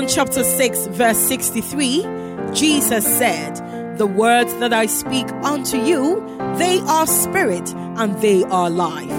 John 0.00 0.08
chapter 0.08 0.42
6, 0.42 0.86
verse 0.86 1.18
63, 1.18 2.06
Jesus 2.54 3.04
said, 3.04 3.98
The 3.98 4.06
words 4.06 4.54
that 4.54 4.72
I 4.72 4.86
speak 4.86 5.30
unto 5.44 5.76
you, 5.76 6.24
they 6.56 6.80
are 6.86 7.06
spirit 7.06 7.70
and 7.74 8.18
they 8.22 8.42
are 8.44 8.70
life. 8.70 9.10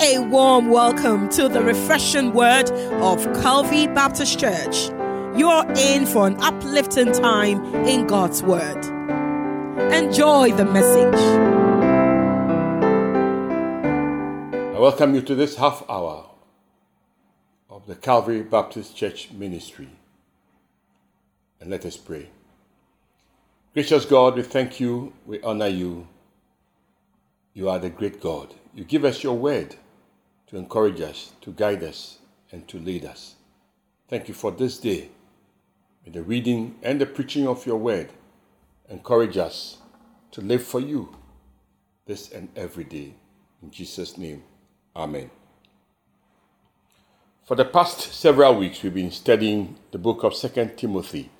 A 0.00 0.20
warm 0.20 0.70
welcome 0.70 1.28
to 1.28 1.46
the 1.46 1.62
refreshing 1.62 2.32
word 2.32 2.70
of 3.02 3.22
Calvary 3.42 3.86
Baptist 3.86 4.40
Church. 4.40 4.88
You're 5.36 5.70
in 5.76 6.06
for 6.06 6.26
an 6.26 6.40
uplifting 6.40 7.12
time 7.12 7.62
in 7.84 8.06
God's 8.06 8.42
word. 8.42 8.82
Enjoy 9.92 10.52
the 10.52 10.64
message. 10.64 11.20
I 14.74 14.78
welcome 14.78 15.14
you 15.14 15.20
to 15.20 15.34
this 15.34 15.56
half 15.56 15.84
hour 15.86 16.24
of 17.68 17.86
the 17.86 17.94
Calvary 17.94 18.42
Baptist 18.42 18.96
Church 18.96 19.30
ministry. 19.30 19.90
And 21.60 21.70
let 21.70 21.84
us 21.84 21.96
pray. 21.96 22.28
Gracious 23.72 24.04
God, 24.04 24.36
we 24.36 24.42
thank 24.42 24.78
you, 24.80 25.12
we 25.26 25.40
honor 25.42 25.68
you. 25.68 26.06
You 27.54 27.68
are 27.68 27.78
the 27.78 27.90
great 27.90 28.20
God. 28.20 28.54
You 28.74 28.84
give 28.84 29.04
us 29.04 29.22
your 29.22 29.36
word 29.36 29.76
to 30.48 30.56
encourage 30.56 31.00
us, 31.00 31.32
to 31.40 31.52
guide 31.52 31.82
us, 31.82 32.18
and 32.52 32.66
to 32.68 32.78
lead 32.78 33.04
us. 33.04 33.34
Thank 34.08 34.28
you 34.28 34.34
for 34.34 34.50
this 34.50 34.78
day. 34.78 35.08
May 36.04 36.12
the 36.12 36.22
reading 36.22 36.76
and 36.82 37.00
the 37.00 37.06
preaching 37.06 37.48
of 37.48 37.66
your 37.66 37.78
word 37.78 38.10
encourage 38.88 39.36
us 39.36 39.78
to 40.32 40.40
live 40.40 40.62
for 40.62 40.80
you 40.80 41.16
this 42.06 42.30
and 42.30 42.48
every 42.56 42.84
day. 42.84 43.14
In 43.62 43.70
Jesus' 43.70 44.18
name, 44.18 44.42
Amen. 44.96 45.30
For 47.44 47.56
the 47.56 47.64
past 47.64 48.12
several 48.12 48.54
weeks, 48.56 48.82
we've 48.82 48.94
been 48.94 49.10
studying 49.10 49.76
the 49.90 49.98
book 49.98 50.22
of 50.22 50.34
Second 50.34 50.76
Timothy, 50.76 51.30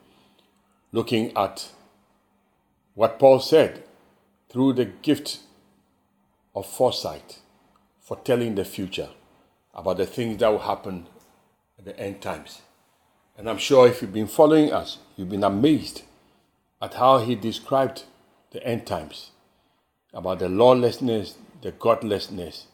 looking 0.95 1.37
at 1.37 1.71
what 2.95 3.19
Paul 3.19 3.41
said 3.41 3.83
through 4.49 4.75
the 4.75 4.85
gift 4.85 5.41
of 6.55 6.67
foresight, 6.67 7.41
foretelling 8.01 8.55
the 8.55 8.65
future 8.65 9.09
about 9.75 9.97
the 9.97 10.07
things 10.07 10.39
that 10.39 10.53
will 10.53 10.61
happen 10.61 11.09
at 11.81 11.85
the 11.85 11.99
end 11.99 12.23
times. 12.23 12.63
And 13.37 13.51
I'm 13.51 13.59
sure 13.59 13.89
if 13.89 14.03
you've 14.03 14.13
been 14.13 14.29
following 14.29 14.73
us, 14.73 14.99
you've 15.17 15.31
been 15.31 15.43
amazed 15.43 16.03
at 16.81 16.95
how 16.95 17.19
he 17.19 17.35
described 17.35 18.05
the 18.53 18.65
end 18.65 18.87
times 18.87 19.33
about 20.13 20.39
the 20.39 20.49
lawlessness, 20.49 21.35
the 21.61 21.73
godlessness, 21.73 22.69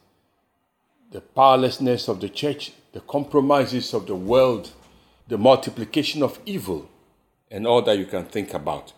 the 1.10 1.22
powerlessness 1.22 2.06
of 2.06 2.20
the 2.20 2.28
church, 2.28 2.72
the 2.92 3.00
compromises 3.00 3.94
of 3.94 4.06
the 4.06 4.14
world, 4.14 4.72
the 5.26 5.38
multiplication 5.38 6.22
of 6.22 6.38
evil, 6.44 6.86
and 7.50 7.66
all 7.66 7.82
that 7.82 7.98
you 7.98 8.06
can 8.06 8.24
think 8.24 8.54
about. 8.54 8.92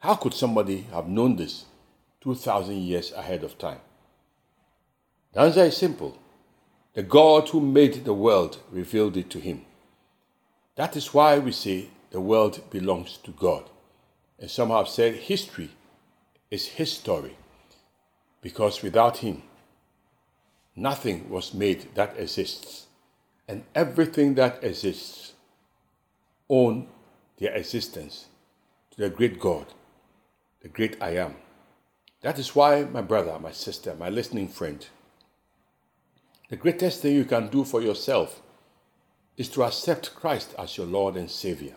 How 0.00 0.14
could 0.14 0.34
somebody 0.34 0.82
have 0.92 1.08
known 1.08 1.36
this 1.36 1.64
2,000 2.20 2.76
years 2.76 3.12
ahead 3.12 3.42
of 3.42 3.58
time? 3.58 3.80
The 5.32 5.40
answer 5.40 5.64
is 5.64 5.76
simple. 5.76 6.18
The 6.94 7.02
God 7.02 7.48
who 7.48 7.60
made 7.60 8.04
the 8.04 8.14
world 8.14 8.58
revealed 8.70 9.16
it 9.16 9.30
to 9.30 9.40
him. 9.40 9.64
That 10.76 10.96
is 10.96 11.12
why 11.14 11.38
we 11.38 11.52
say 11.52 11.88
the 12.10 12.20
world 12.20 12.62
belongs 12.70 13.16
to 13.18 13.30
God. 13.32 13.68
And 14.38 14.50
some 14.50 14.70
have 14.70 14.88
said 14.88 15.14
history 15.14 15.70
is 16.50 16.66
his 16.66 16.92
story, 16.92 17.36
because 18.40 18.82
without 18.82 19.18
him, 19.18 19.42
nothing 20.76 21.28
was 21.28 21.52
made 21.52 21.94
that 21.94 22.16
exists, 22.16 22.86
and 23.46 23.64
everything 23.74 24.34
that 24.34 24.62
exists 24.62 25.32
own 26.48 26.86
their 27.38 27.54
existence 27.54 28.26
to 28.90 29.00
the 29.00 29.10
great 29.10 29.38
God, 29.38 29.66
the 30.60 30.68
great 30.68 30.96
I 31.00 31.16
am. 31.16 31.36
That 32.22 32.38
is 32.38 32.54
why, 32.54 32.84
my 32.84 33.02
brother, 33.02 33.38
my 33.38 33.52
sister, 33.52 33.94
my 33.94 34.08
listening 34.08 34.48
friend, 34.48 34.84
the 36.48 36.56
greatest 36.56 37.02
thing 37.02 37.14
you 37.14 37.24
can 37.24 37.48
do 37.48 37.64
for 37.64 37.80
yourself 37.80 38.42
is 39.36 39.48
to 39.50 39.62
accept 39.62 40.14
Christ 40.14 40.54
as 40.58 40.76
your 40.76 40.86
Lord 40.86 41.16
and 41.16 41.30
Savior 41.30 41.76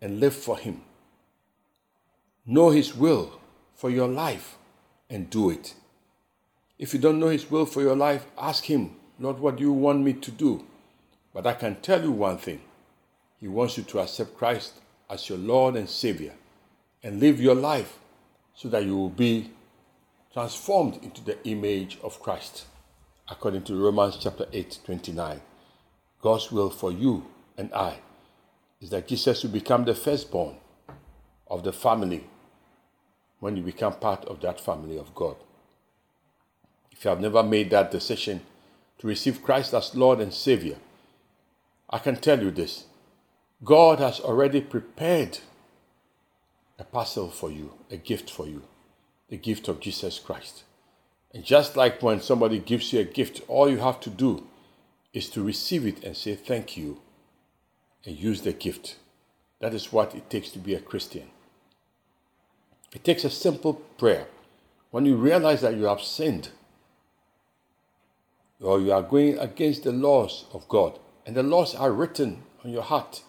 and 0.00 0.20
live 0.20 0.34
for 0.34 0.58
Him. 0.58 0.82
Know 2.44 2.70
His 2.70 2.94
will 2.94 3.40
for 3.74 3.88
your 3.88 4.08
life 4.08 4.58
and 5.08 5.30
do 5.30 5.50
it. 5.50 5.74
If 6.78 6.92
you 6.92 7.00
don't 7.00 7.18
know 7.18 7.28
His 7.28 7.50
will 7.50 7.64
for 7.64 7.80
your 7.80 7.96
life, 7.96 8.26
ask 8.36 8.64
Him, 8.64 8.96
Lord, 9.18 9.38
what 9.38 9.56
do 9.56 9.62
you 9.62 9.72
want 9.72 10.02
me 10.02 10.12
to 10.12 10.30
do? 10.30 10.64
But 11.32 11.46
I 11.46 11.54
can 11.54 11.76
tell 11.76 12.02
you 12.02 12.12
one 12.12 12.38
thing 12.38 12.60
He 13.46 13.50
wants 13.50 13.76
you 13.78 13.84
to 13.84 14.00
accept 14.00 14.36
Christ 14.36 14.72
as 15.08 15.28
your 15.28 15.38
Lord 15.38 15.76
and 15.76 15.88
Savior 15.88 16.32
and 17.04 17.20
live 17.20 17.40
your 17.40 17.54
life 17.54 17.96
so 18.56 18.68
that 18.70 18.84
you 18.84 18.96
will 18.96 19.08
be 19.08 19.52
transformed 20.32 20.98
into 21.04 21.22
the 21.22 21.38
image 21.46 21.96
of 22.02 22.20
Christ, 22.20 22.64
according 23.30 23.62
to 23.62 23.80
Romans 23.80 24.18
chapter 24.20 24.46
8 24.52 24.80
29. 24.84 25.40
God's 26.20 26.50
will 26.50 26.70
for 26.70 26.90
you 26.90 27.24
and 27.56 27.72
I 27.72 28.00
is 28.80 28.90
that 28.90 29.06
Jesus 29.06 29.44
will 29.44 29.52
become 29.52 29.84
the 29.84 29.94
firstborn 29.94 30.56
of 31.46 31.62
the 31.62 31.72
family 31.72 32.26
when 33.38 33.56
you 33.56 33.62
become 33.62 33.92
part 33.92 34.24
of 34.24 34.40
that 34.40 34.60
family 34.60 34.98
of 34.98 35.14
God. 35.14 35.36
If 36.90 37.04
you 37.04 37.10
have 37.10 37.20
never 37.20 37.44
made 37.44 37.70
that 37.70 37.92
decision 37.92 38.40
to 38.98 39.06
receive 39.06 39.44
Christ 39.44 39.72
as 39.72 39.94
Lord 39.94 40.18
and 40.18 40.34
Savior, 40.34 40.78
I 41.88 42.00
can 42.00 42.16
tell 42.16 42.42
you 42.42 42.50
this 42.50 42.86
God 43.64 43.98
has 44.00 44.20
already 44.20 44.60
prepared 44.60 45.38
a 46.78 46.84
parcel 46.84 47.30
for 47.30 47.50
you, 47.50 47.72
a 47.90 47.96
gift 47.96 48.30
for 48.30 48.46
you, 48.46 48.62
the 49.28 49.36
gift 49.36 49.68
of 49.68 49.80
Jesus 49.80 50.18
Christ. 50.18 50.64
And 51.32 51.44
just 51.44 51.76
like 51.76 52.02
when 52.02 52.20
somebody 52.20 52.58
gives 52.58 52.92
you 52.92 53.00
a 53.00 53.04
gift, 53.04 53.42
all 53.48 53.68
you 53.68 53.78
have 53.78 54.00
to 54.00 54.10
do 54.10 54.46
is 55.12 55.28
to 55.30 55.42
receive 55.42 55.86
it 55.86 56.04
and 56.04 56.16
say 56.16 56.34
thank 56.34 56.76
you 56.76 57.00
and 58.04 58.16
use 58.16 58.42
the 58.42 58.52
gift. 58.52 58.96
That 59.60 59.74
is 59.74 59.92
what 59.92 60.14
it 60.14 60.28
takes 60.28 60.50
to 60.50 60.58
be 60.58 60.74
a 60.74 60.80
Christian. 60.80 61.30
It 62.92 63.04
takes 63.04 63.24
a 63.24 63.30
simple 63.30 63.74
prayer. 63.98 64.26
When 64.90 65.06
you 65.06 65.16
realize 65.16 65.62
that 65.62 65.76
you 65.76 65.84
have 65.84 66.00
sinned 66.00 66.50
or 68.60 68.80
you 68.80 68.92
are 68.92 69.02
going 69.02 69.38
against 69.38 69.84
the 69.84 69.92
laws 69.92 70.46
of 70.52 70.68
God, 70.68 70.98
and 71.26 71.34
the 71.34 71.42
laws 71.42 71.74
are 71.74 71.92
written 71.92 72.42
on 72.64 72.70
your 72.70 72.82
heart. 72.82 73.22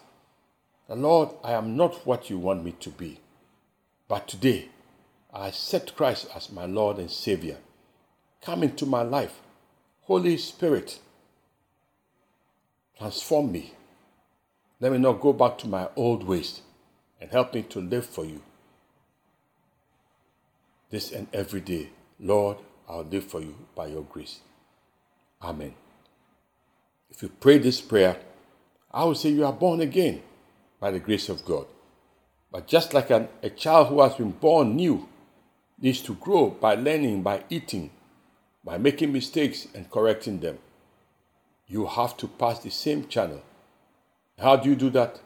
The 0.88 0.96
Lord, 0.96 1.30
I 1.44 1.52
am 1.52 1.76
not 1.76 2.06
what 2.06 2.30
you 2.30 2.38
want 2.38 2.64
me 2.64 2.72
to 2.80 2.90
be, 2.90 3.20
but 4.08 4.26
today 4.26 4.70
I 5.32 5.48
accept 5.48 5.96
Christ 5.96 6.28
as 6.34 6.50
my 6.50 6.64
Lord 6.64 6.98
and 6.98 7.10
Savior. 7.10 7.58
Come 8.42 8.62
into 8.62 8.86
my 8.86 9.02
life. 9.02 9.40
Holy 10.02 10.38
Spirit, 10.38 11.00
Transform 12.98 13.52
me. 13.52 13.74
Let 14.80 14.92
me 14.92 14.98
not 14.98 15.20
go 15.20 15.32
back 15.32 15.56
to 15.58 15.68
my 15.68 15.88
old 15.94 16.24
ways 16.24 16.62
and 17.20 17.30
help 17.30 17.54
me 17.54 17.62
to 17.62 17.80
live 17.80 18.06
for 18.06 18.24
you. 18.24 18.42
This 20.90 21.12
and 21.12 21.28
every 21.32 21.60
day, 21.60 21.90
Lord, 22.18 22.56
I'll 22.88 23.04
live 23.04 23.24
for 23.24 23.40
you 23.40 23.54
by 23.76 23.86
your 23.86 24.02
grace. 24.02 24.40
Amen. 25.42 25.74
If 27.10 27.22
you 27.22 27.28
pray 27.28 27.58
this 27.58 27.80
prayer, 27.80 28.16
I 28.92 29.04
will 29.04 29.14
say 29.14 29.28
you 29.30 29.44
are 29.46 29.52
born 29.52 29.80
again 29.80 30.22
by 30.80 30.90
the 30.90 30.98
grace 31.00 31.28
of 31.28 31.44
God. 31.44 31.66
But 32.50 32.66
just 32.66 32.94
like 32.94 33.10
an, 33.10 33.28
a 33.42 33.50
child 33.50 33.88
who 33.88 34.00
has 34.00 34.14
been 34.14 34.30
born 34.30 34.76
new 34.76 35.08
needs 35.80 36.00
to 36.02 36.14
grow 36.14 36.50
by 36.50 36.74
learning, 36.74 37.22
by 37.22 37.44
eating, 37.50 37.90
by 38.64 38.78
making 38.78 39.12
mistakes 39.12 39.68
and 39.74 39.90
correcting 39.90 40.40
them, 40.40 40.58
you 41.66 41.86
have 41.86 42.16
to 42.16 42.26
pass 42.26 42.60
the 42.60 42.70
same 42.70 43.06
channel. 43.06 43.42
How 44.38 44.56
do 44.56 44.68
you 44.68 44.76
do 44.76 44.90
that? 44.90 45.20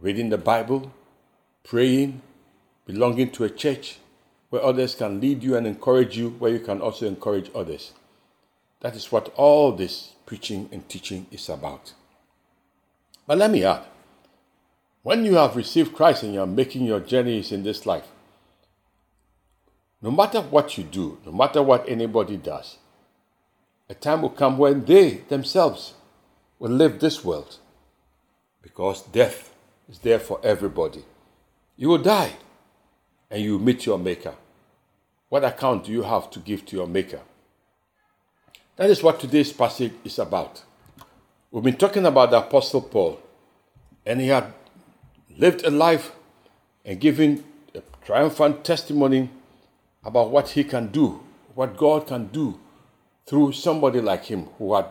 Reading 0.00 0.30
the 0.30 0.38
Bible, 0.38 0.92
praying, 1.64 2.22
belonging 2.86 3.30
to 3.32 3.44
a 3.44 3.50
church 3.50 3.98
where 4.50 4.62
others 4.62 4.94
can 4.94 5.20
lead 5.20 5.42
you 5.42 5.56
and 5.56 5.66
encourage 5.66 6.16
you, 6.16 6.30
where 6.30 6.52
you 6.52 6.60
can 6.60 6.80
also 6.80 7.06
encourage 7.06 7.50
others. 7.54 7.92
That 8.80 8.94
is 8.94 9.10
what 9.10 9.32
all 9.36 9.72
this 9.72 10.12
preaching 10.24 10.68
and 10.70 10.88
teaching 10.88 11.26
is 11.30 11.48
about. 11.48 11.94
But 13.26 13.38
let 13.38 13.50
me 13.50 13.64
add 13.64 13.82
when 15.06 15.24
you 15.24 15.36
have 15.36 15.54
received 15.54 15.94
Christ 15.94 16.24
and 16.24 16.34
you 16.34 16.40
are 16.40 16.48
making 16.48 16.84
your 16.84 16.98
journeys 16.98 17.52
in 17.52 17.62
this 17.62 17.86
life, 17.86 18.08
no 20.02 20.10
matter 20.10 20.40
what 20.40 20.76
you 20.76 20.82
do, 20.82 21.18
no 21.24 21.30
matter 21.30 21.62
what 21.62 21.88
anybody 21.88 22.36
does, 22.36 22.78
a 23.88 23.94
time 23.94 24.22
will 24.22 24.30
come 24.30 24.58
when 24.58 24.84
they 24.84 25.18
themselves 25.28 25.94
will 26.58 26.72
leave 26.72 26.98
this 26.98 27.24
world 27.24 27.58
because 28.62 29.02
death 29.02 29.54
is 29.88 30.00
there 30.00 30.18
for 30.18 30.40
everybody. 30.42 31.04
You 31.76 31.90
will 31.90 32.02
die 32.02 32.32
and 33.30 33.40
you 33.40 33.52
will 33.52 33.64
meet 33.64 33.86
your 33.86 34.00
Maker. 34.00 34.34
What 35.28 35.44
account 35.44 35.84
do 35.84 35.92
you 35.92 36.02
have 36.02 36.32
to 36.32 36.40
give 36.40 36.66
to 36.66 36.76
your 36.76 36.88
Maker? 36.88 37.20
That 38.74 38.90
is 38.90 39.04
what 39.04 39.20
today's 39.20 39.52
passage 39.52 39.92
is 40.02 40.18
about. 40.18 40.64
We've 41.52 41.62
been 41.62 41.76
talking 41.76 42.06
about 42.06 42.32
the 42.32 42.38
Apostle 42.38 42.82
Paul 42.82 43.20
And 44.06 44.20
he 44.20 44.28
had 44.28 44.52
lived 45.36 45.64
a 45.64 45.70
life 45.70 46.12
and 46.84 47.00
given 47.00 47.44
a 47.74 47.82
triumphant 48.04 48.64
testimony 48.64 49.30
about 50.04 50.30
what 50.30 50.50
he 50.50 50.64
can 50.64 50.88
do, 50.88 51.20
what 51.54 51.76
God 51.76 52.06
can 52.06 52.26
do 52.28 52.58
through 53.26 53.52
somebody 53.52 54.00
like 54.00 54.24
him 54.24 54.44
who 54.58 54.74
had 54.74 54.86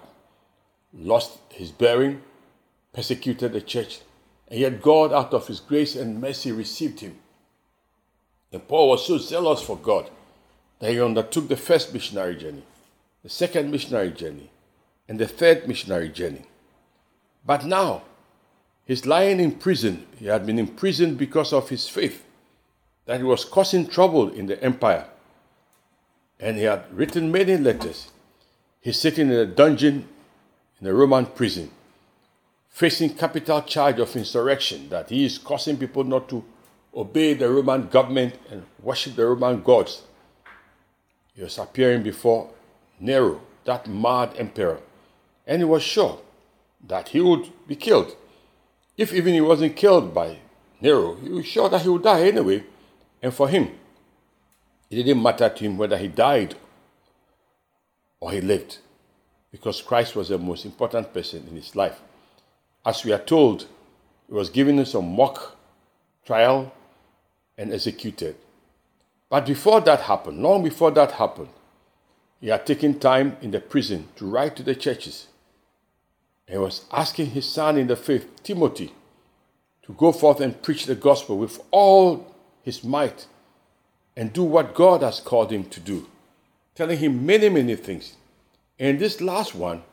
lost 0.93 1.39
his 1.49 1.71
bearing, 1.71 2.21
persecuted 2.93 3.53
the 3.53 3.61
church, 3.61 4.01
and 4.47 4.59
yet 4.59 4.81
God, 4.81 5.11
out 5.11 5.33
of 5.33 5.47
his 5.47 5.59
grace 5.59 5.95
and 5.95 6.21
mercy, 6.21 6.51
received 6.51 6.99
him. 6.99 7.17
And 8.51 8.67
Paul 8.67 8.89
was 8.89 9.05
so 9.05 9.17
zealous 9.17 9.61
for 9.61 9.77
God 9.77 10.09
that 10.79 10.91
he 10.91 11.01
undertook 11.01 11.47
the 11.47 11.57
first 11.57 11.93
missionary 11.93 12.35
journey, 12.35 12.63
the 13.23 13.29
second 13.29 13.71
missionary 13.71 14.11
journey, 14.11 14.49
and 15.07 15.19
the 15.19 15.27
third 15.27 15.67
missionary 15.67 16.09
journey. 16.09 16.43
But 17.45 17.65
now, 17.65 18.03
he's 18.85 19.05
lying 19.05 19.39
in 19.39 19.51
prison. 19.51 20.05
He 20.17 20.27
had 20.27 20.45
been 20.45 20.59
imprisoned 20.59 21.17
because 21.17 21.53
of 21.53 21.69
his 21.69 21.87
faith, 21.87 22.23
that 23.05 23.17
he 23.17 23.23
was 23.23 23.45
causing 23.45 23.87
trouble 23.87 24.29
in 24.29 24.45
the 24.45 24.61
empire. 24.63 25.05
And 26.39 26.57
he 26.57 26.63
had 26.63 26.83
written 26.93 27.31
many 27.31 27.57
letters. 27.57 28.11
He's 28.81 28.99
sitting 28.99 29.27
in 29.27 29.33
a 29.33 29.45
dungeon 29.45 30.07
in 30.79 30.87
a 30.87 30.93
Roman 30.93 31.25
prison, 31.25 31.71
facing 32.69 33.15
capital 33.15 33.61
charge 33.61 33.99
of 33.99 34.15
insurrection, 34.15 34.89
that 34.89 35.09
he 35.09 35.25
is 35.25 35.37
causing 35.37 35.77
people 35.77 36.03
not 36.03 36.27
to 36.29 36.43
obey 36.93 37.33
the 37.33 37.49
Roman 37.49 37.87
government 37.87 38.35
and 38.49 38.63
worship 38.81 39.15
the 39.15 39.25
Roman 39.25 39.61
gods. 39.61 40.03
He 41.33 41.43
was 41.43 41.57
appearing 41.57 42.03
before 42.03 42.49
Nero, 42.99 43.41
that 43.65 43.87
mad 43.87 44.33
emperor, 44.37 44.79
and 45.47 45.61
he 45.61 45.65
was 45.65 45.83
sure 45.83 46.19
that 46.87 47.09
he 47.09 47.21
would 47.21 47.49
be 47.67 47.75
killed. 47.75 48.15
If 48.97 49.13
even 49.13 49.33
he 49.33 49.41
wasn't 49.41 49.75
killed 49.75 50.13
by 50.13 50.37
Nero, 50.79 51.15
he 51.15 51.29
was 51.29 51.45
sure 51.45 51.69
that 51.69 51.81
he 51.81 51.89
would 51.89 52.03
die 52.03 52.27
anyway. 52.27 52.63
And 53.21 53.33
for 53.33 53.49
him, 53.49 53.71
it 54.89 54.95
didn't 54.95 55.21
matter 55.21 55.49
to 55.49 55.63
him 55.63 55.77
whether 55.77 55.97
he 55.97 56.07
died 56.07 56.55
or 58.19 58.31
he 58.31 58.41
lived, 58.41 58.77
because 59.51 59.81
Christ 59.81 60.15
was 60.15 60.29
the 60.29 60.37
most 60.37 60.65
important 60.65 61.13
person 61.13 61.45
in 61.49 61.55
his 61.55 61.75
life. 61.75 61.99
As 62.85 63.03
we 63.03 63.11
are 63.11 63.19
told, 63.19 63.67
he 64.27 64.33
was 64.33 64.49
given 64.49 64.83
some 64.85 65.15
mock 65.15 65.57
trial 66.25 66.71
and 67.57 67.73
executed. 67.73 68.35
But 69.29 69.45
before 69.45 69.81
that 69.81 70.01
happened, 70.01 70.41
long 70.41 70.63
before 70.63 70.91
that 70.91 71.13
happened, 71.13 71.49
he 72.39 72.47
had 72.47 72.65
taken 72.65 72.99
time 72.99 73.37
in 73.41 73.51
the 73.51 73.59
prison 73.59 74.07
to 74.15 74.25
write 74.25 74.55
to 74.55 74.63
the 74.63 74.75
churches. 74.75 75.27
He 76.47 76.57
was 76.57 76.85
asking 76.91 77.27
his 77.27 77.49
son 77.49 77.77
in 77.77 77.87
the 77.87 77.95
faith, 77.95 78.29
Timothy, 78.43 78.93
to 79.83 79.93
go 79.93 80.11
forth 80.11 80.39
and 80.41 80.61
preach 80.61 80.85
the 80.85 80.95
gospel 80.95 81.37
with 81.37 81.59
all 81.71 82.35
his 82.61 82.83
might 82.83 83.25
and 84.15 84.31
do 84.31 84.43
what 84.43 84.75
God 84.75 85.01
has 85.01 85.19
called 85.19 85.51
him 85.51 85.65
to 85.65 85.79
do, 85.79 86.07
telling 86.75 86.97
him 86.97 87.25
many, 87.25 87.49
many 87.49 87.75
things. 87.75 88.15
And 88.79 88.99
this 88.99 89.21
last 89.21 89.55
one, 89.55 89.83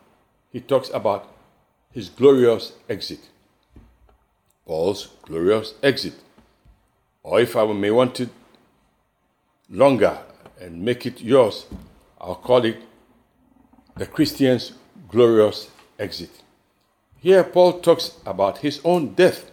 he 0.50 0.60
talks 0.60 0.90
about 0.90 1.28
his 1.90 2.08
glorious 2.08 2.72
exit. 2.88 3.20
Paul's 4.66 5.08
glorious 5.22 5.74
exit. 5.82 6.14
Or 7.22 7.40
if 7.40 7.56
I 7.56 7.64
may 7.72 7.90
want 7.90 8.20
it 8.20 8.30
longer 9.70 10.18
and 10.60 10.82
make 10.82 11.06
it 11.06 11.20
yours, 11.20 11.66
I'll 12.20 12.36
call 12.36 12.64
it 12.64 12.76
the 13.96 14.06
Christian's 14.06 14.72
glorious 15.08 15.70
exit. 15.98 16.41
Here, 17.22 17.44
Paul 17.44 17.78
talks 17.78 18.18
about 18.26 18.58
his 18.58 18.80
own 18.82 19.14
death. 19.14 19.52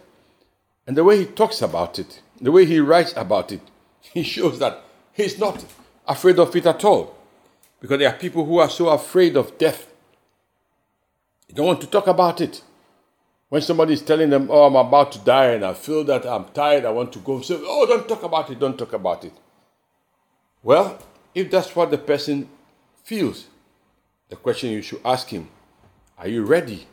And 0.88 0.96
the 0.96 1.04
way 1.04 1.18
he 1.18 1.26
talks 1.26 1.62
about 1.62 2.00
it, 2.00 2.20
the 2.40 2.50
way 2.50 2.64
he 2.64 2.80
writes 2.80 3.14
about 3.16 3.52
it, 3.52 3.60
he 4.00 4.24
shows 4.24 4.58
that 4.58 4.82
he's 5.12 5.38
not 5.38 5.64
afraid 6.08 6.40
of 6.40 6.54
it 6.56 6.66
at 6.66 6.84
all. 6.84 7.16
Because 7.78 8.00
there 8.00 8.08
are 8.08 8.18
people 8.18 8.44
who 8.44 8.58
are 8.58 8.68
so 8.68 8.88
afraid 8.88 9.36
of 9.36 9.56
death. 9.56 9.86
They 11.46 11.54
don't 11.54 11.66
want 11.66 11.80
to 11.82 11.86
talk 11.86 12.08
about 12.08 12.40
it. 12.40 12.60
When 13.50 13.62
somebody 13.62 13.92
is 13.92 14.02
telling 14.02 14.30
them, 14.30 14.48
Oh, 14.50 14.64
I'm 14.64 14.74
about 14.74 15.12
to 15.12 15.20
die 15.20 15.52
and 15.52 15.64
I 15.64 15.74
feel 15.74 16.02
that 16.04 16.26
I'm 16.26 16.46
tired, 16.46 16.84
I 16.84 16.90
want 16.90 17.12
to 17.12 17.20
go, 17.20 17.40
say, 17.40 17.56
Oh, 17.56 17.86
don't 17.86 18.08
talk 18.08 18.24
about 18.24 18.50
it, 18.50 18.58
don't 18.58 18.76
talk 18.76 18.94
about 18.94 19.24
it. 19.24 19.32
Well, 20.60 20.98
if 21.36 21.52
that's 21.52 21.76
what 21.76 21.92
the 21.92 21.98
person 21.98 22.48
feels, 23.04 23.46
the 24.28 24.34
question 24.34 24.70
you 24.70 24.82
should 24.82 25.00
ask 25.04 25.28
him 25.28 25.48
Are 26.18 26.26
you 26.26 26.44
ready 26.44 26.88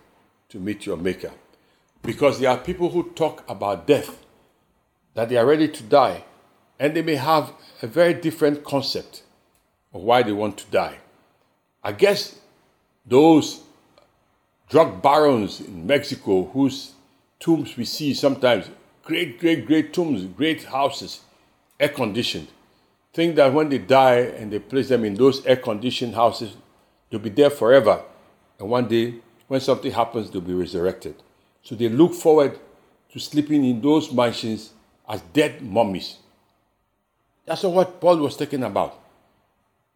to 0.50 0.60
meet 0.60 0.86
your 0.86 0.98
Maker? 0.98 1.32
Because 2.04 2.40
there 2.40 2.50
are 2.50 2.58
people 2.58 2.90
who 2.90 3.12
talk 3.12 3.44
about 3.50 3.88
death, 3.88 4.24
that 5.14 5.30
they 5.30 5.38
are 5.38 5.46
ready 5.46 5.68
to 5.68 5.84
die, 5.84 6.24
and 6.80 6.96
they 6.96 7.02
may 7.02 7.16
have 7.16 7.54
a 7.82 7.88
very 7.88 8.14
different 8.14 8.64
concept 8.64 9.24
of 9.94 10.02
why 10.02 10.24
they 10.24 10.32
want 10.32 10.58
to 10.58 10.66
die. 10.72 10.98
I 11.84 11.92
guess 11.92 12.40
those 13.06 13.62
drug 14.70 15.02
barons 15.02 15.60
in 15.62 15.88
Mexico 15.88 16.46
whose 16.46 16.94
tombs 17.40 17.78
we 17.78 17.86
see 17.86 18.14
sometimes, 18.14 18.70
great, 19.04 19.40
great, 19.40 19.66
great 19.66 19.94
tombs, 19.94 20.24
great 20.26 20.64
houses, 20.66 21.22
air 21.80 21.90
conditioned. 21.90 22.48
Think 23.14 23.36
that 23.36 23.54
when 23.54 23.70
they 23.70 23.78
die 23.80 24.20
and 24.20 24.52
they 24.52 24.60
place 24.60 24.90
them 24.90 25.06
in 25.06 25.16
those 25.16 25.46
air 25.46 25.56
conditioned 25.56 26.14
houses, 26.16 26.56
they'll 27.10 27.20
be 27.20 27.30
there 27.30 27.50
forever. 27.50 28.04
And 28.60 28.70
one 28.70 28.88
day, 28.88 29.16
when 29.48 29.62
something 29.62 29.92
happens, 29.92 30.30
they'll 30.30 30.42
be 30.42 30.54
resurrected. 30.54 31.16
So 31.64 31.76
they 31.76 31.90
look 31.90 32.14
forward 32.14 32.60
to 33.12 33.20
sleeping 33.20 33.64
in 33.66 33.82
those 33.82 34.12
mansions 34.12 34.72
as 35.08 35.22
dead 35.34 35.62
mummies. 35.62 36.18
That's 37.46 37.64
not 37.64 37.74
what 37.74 38.02
Paul 38.02 38.18
was 38.18 38.36
thinking 38.36 38.64
about. 38.64 39.00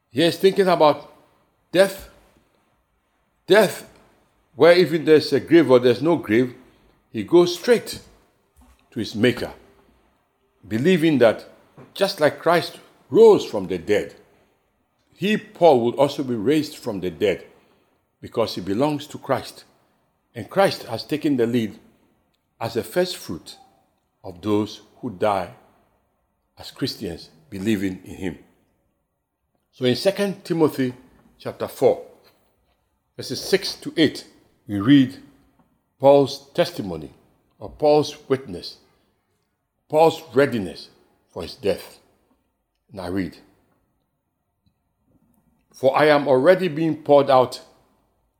He 0.09 0.23
is 0.23 0.37
thinking 0.37 0.67
about 0.67 1.11
death. 1.71 2.09
Death 3.45 3.87
where 4.55 4.77
even 4.77 5.05
there's 5.05 5.31
a 5.33 5.39
grave 5.39 5.71
or 5.71 5.79
there's 5.79 6.01
no 6.01 6.17
grave, 6.17 6.55
he 7.11 7.23
goes 7.23 7.57
straight 7.57 7.99
to 8.91 8.99
his 8.99 9.15
Maker, 9.15 9.53
believing 10.67 11.17
that 11.19 11.45
just 11.93 12.19
like 12.19 12.39
Christ 12.39 12.79
rose 13.09 13.45
from 13.45 13.67
the 13.67 13.77
dead, 13.77 14.15
he, 15.13 15.37
Paul, 15.37 15.81
will 15.81 15.99
also 15.99 16.23
be 16.23 16.35
raised 16.35 16.77
from 16.77 16.99
the 16.99 17.09
dead 17.09 17.45
because 18.21 18.55
he 18.55 18.61
belongs 18.61 19.07
to 19.07 19.17
Christ. 19.17 19.65
And 20.33 20.49
Christ 20.49 20.83
has 20.83 21.03
taken 21.03 21.35
the 21.35 21.47
lead 21.47 21.77
as 22.59 22.75
the 22.75 22.83
first 22.83 23.17
fruit 23.17 23.57
of 24.23 24.41
those 24.41 24.81
who 24.97 25.09
die 25.09 25.51
as 26.57 26.71
Christians 26.71 27.29
believing 27.49 27.99
in 28.05 28.15
him. 28.15 28.39
So 29.71 29.85
in 29.85 29.95
2 29.95 30.41
Timothy 30.43 30.93
chapter 31.39 31.67
4, 31.67 32.01
verses 33.17 33.41
6 33.41 33.75
to 33.75 33.93
8, 33.97 34.27
we 34.67 34.79
read 34.79 35.17
Paul's 35.99 36.49
testimony 36.53 37.11
or 37.59 37.69
Paul's 37.69 38.17
witness, 38.29 38.77
Paul's 39.89 40.21
readiness 40.33 40.89
for 41.29 41.41
his 41.41 41.55
death. 41.55 41.99
And 42.91 43.01
I 43.01 43.07
read, 43.07 43.37
For 45.73 45.97
I 45.97 46.05
am 46.05 46.27
already 46.27 46.67
being 46.67 46.95
poured 46.95 47.29
out 47.29 47.61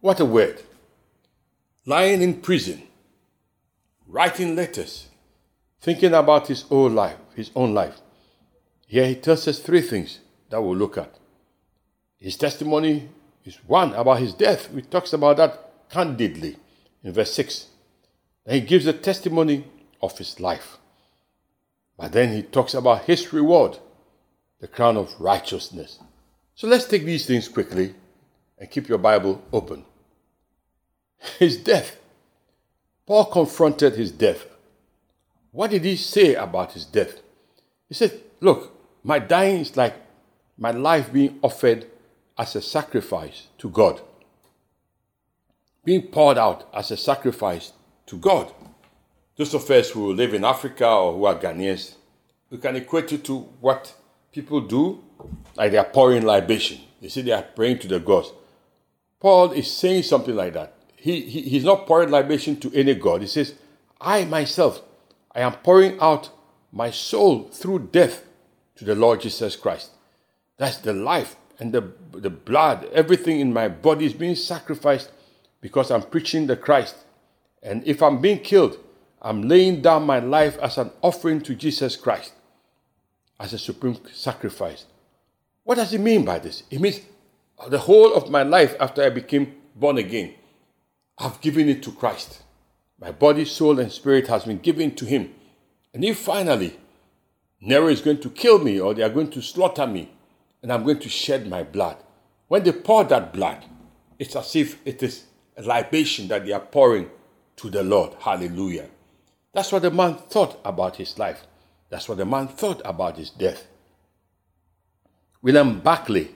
What 0.00 0.20
a 0.20 0.24
word. 0.24 0.62
Lying 1.84 2.22
in 2.22 2.40
prison, 2.40 2.82
writing 4.06 4.54
letters, 4.54 5.08
thinking 5.80 6.14
about 6.14 6.46
his 6.46 6.64
own 6.70 6.94
life, 6.94 7.16
his 7.34 7.50
own 7.56 7.74
life. 7.74 8.00
Here 8.86 9.06
he 9.06 9.16
tells 9.16 9.48
us 9.48 9.58
three 9.58 9.80
things 9.80 10.20
that 10.50 10.62
we'll 10.62 10.76
look 10.76 10.98
at. 10.98 11.14
His 12.18 12.36
testimony 12.36 13.08
is 13.44 13.56
one 13.66 13.92
about 13.94 14.20
his 14.20 14.34
death. 14.34 14.70
We 14.72 14.82
talks 14.82 15.12
about 15.12 15.38
that 15.38 15.88
candidly 15.90 16.56
in 17.02 17.12
verse 17.12 17.32
6. 17.34 17.66
Then 18.44 18.54
he 18.54 18.60
gives 18.60 18.86
a 18.86 18.92
testimony 18.92 19.64
of 20.00 20.16
his 20.16 20.38
life. 20.38 20.78
But 21.96 22.12
then 22.12 22.32
he 22.32 22.42
talks 22.42 22.74
about 22.74 23.04
his 23.04 23.32
reward, 23.32 23.78
the 24.60 24.68
crown 24.68 24.96
of 24.96 25.20
righteousness. 25.20 25.98
So 26.54 26.68
let's 26.68 26.86
take 26.86 27.04
these 27.04 27.26
things 27.26 27.48
quickly 27.48 27.94
and 28.58 28.70
keep 28.70 28.88
your 28.88 28.98
Bible 28.98 29.42
open. 29.52 29.84
His 31.38 31.56
death. 31.56 31.98
Paul 33.06 33.26
confronted 33.26 33.94
his 33.94 34.12
death. 34.12 34.46
What 35.50 35.70
did 35.70 35.84
he 35.84 35.96
say 35.96 36.34
about 36.34 36.72
his 36.72 36.84
death? 36.84 37.20
He 37.88 37.94
said, 37.94 38.20
Look, 38.40 38.74
my 39.02 39.18
dying 39.18 39.60
is 39.60 39.76
like 39.76 39.94
my 40.58 40.70
life 40.70 41.12
being 41.12 41.38
offered 41.42 41.86
as 42.36 42.54
a 42.54 42.62
sacrifice 42.62 43.48
to 43.58 43.70
God, 43.70 44.00
being 45.84 46.02
poured 46.02 46.38
out 46.38 46.68
as 46.72 46.90
a 46.90 46.96
sacrifice 46.96 47.72
to 48.06 48.16
God. 48.16 48.52
Those 49.36 49.54
of 49.54 49.70
us 49.70 49.90
who 49.90 50.12
live 50.12 50.34
in 50.34 50.44
Africa 50.44 50.86
or 50.86 51.14
who 51.14 51.24
are 51.24 51.34
Ghanaians, 51.38 51.94
we 52.50 52.58
can 52.58 52.76
equate 52.76 53.12
it 53.12 53.24
to 53.24 53.38
what 53.60 53.94
people 54.32 54.60
do, 54.60 55.02
like 55.56 55.72
they 55.72 55.78
are 55.78 55.84
pouring 55.84 56.24
libation. 56.24 56.80
They 57.00 57.08
say 57.08 57.22
they 57.22 57.32
are 57.32 57.42
praying 57.42 57.78
to 57.80 57.88
the 57.88 58.00
gods. 58.00 58.32
Paul 59.20 59.52
is 59.52 59.70
saying 59.70 60.04
something 60.04 60.34
like 60.34 60.54
that. 60.54 60.74
He, 60.96 61.22
he, 61.22 61.42
he's 61.42 61.64
not 61.64 61.86
pouring 61.86 62.10
libation 62.10 62.58
to 62.60 62.72
any 62.74 62.94
god. 62.94 63.20
He 63.20 63.26
says, 63.26 63.54
I 64.00 64.24
myself, 64.24 64.82
I 65.34 65.40
am 65.40 65.54
pouring 65.54 65.98
out 66.00 66.30
my 66.72 66.90
soul 66.90 67.44
through 67.48 67.90
death 67.92 68.24
to 68.76 68.84
the 68.84 68.94
Lord 68.94 69.20
Jesus 69.20 69.56
Christ. 69.56 69.90
That's 70.56 70.78
the 70.78 70.92
life 70.92 71.36
and 71.58 71.72
the, 71.72 71.92
the 72.12 72.30
blood, 72.30 72.88
everything 72.92 73.40
in 73.40 73.52
my 73.52 73.68
body 73.68 74.06
is 74.06 74.12
being 74.12 74.36
sacrificed 74.36 75.10
because 75.60 75.90
I'm 75.90 76.02
preaching 76.02 76.46
the 76.46 76.56
Christ. 76.56 76.96
And 77.62 77.84
if 77.86 78.02
I'm 78.02 78.20
being 78.20 78.38
killed, 78.38 78.78
I'm 79.20 79.42
laying 79.42 79.82
down 79.82 80.04
my 80.04 80.20
life 80.20 80.56
as 80.58 80.78
an 80.78 80.92
offering 81.02 81.40
to 81.42 81.54
Jesus 81.56 81.96
Christ, 81.96 82.32
as 83.40 83.52
a 83.52 83.58
supreme 83.58 83.98
sacrifice. 84.12 84.86
What 85.64 85.74
does 85.74 85.92
it 85.92 86.00
mean 86.00 86.24
by 86.24 86.38
this? 86.38 86.62
It 86.70 86.80
means 86.80 87.00
the 87.66 87.78
whole 87.78 88.14
of 88.14 88.30
my 88.30 88.42
life 88.42 88.76
after 88.78 89.02
I 89.02 89.10
became 89.10 89.54
born 89.74 89.98
again, 89.98 90.34
I've 91.18 91.40
given 91.40 91.68
it 91.68 91.82
to 91.82 91.92
Christ. 91.92 92.42
My 93.00 93.10
body, 93.10 93.44
soul, 93.44 93.80
and 93.80 93.90
spirit 93.90 94.28
has 94.28 94.44
been 94.44 94.58
given 94.58 94.94
to 94.96 95.04
Him. 95.04 95.34
And 95.92 96.04
if 96.04 96.18
finally 96.18 96.78
Nero 97.60 97.88
is 97.88 98.00
going 98.00 98.20
to 98.20 98.30
kill 98.30 98.58
me 98.58 98.80
or 98.80 98.94
they 98.94 99.02
are 99.02 99.08
going 99.08 99.30
to 99.30 99.42
slaughter 99.42 99.86
me, 99.86 100.10
and 100.62 100.72
I'm 100.72 100.84
going 100.84 100.98
to 101.00 101.08
shed 101.08 101.48
my 101.48 101.62
blood, 101.62 101.96
when 102.48 102.62
they 102.62 102.72
pour 102.72 103.04
that 103.04 103.32
blood, 103.32 103.64
it's 104.18 104.36
as 104.36 104.54
if 104.56 104.78
it 104.84 105.02
is 105.02 105.24
a 105.56 105.62
libation 105.62 106.28
that 106.28 106.44
they 106.46 106.52
are 106.52 106.60
pouring 106.60 107.10
to 107.56 107.70
the 107.70 107.82
Lord. 107.82 108.14
Hallelujah. 108.20 108.88
That's 109.52 109.72
what 109.72 109.82
the 109.82 109.90
man 109.90 110.14
thought 110.14 110.60
about 110.64 110.96
his 110.96 111.18
life. 111.18 111.44
That's 111.90 112.08
what 112.08 112.18
the 112.18 112.26
man 112.26 112.48
thought 112.48 112.80
about 112.84 113.16
his 113.16 113.30
death. 113.30 113.66
William 115.42 115.80
Barclay 115.80 116.28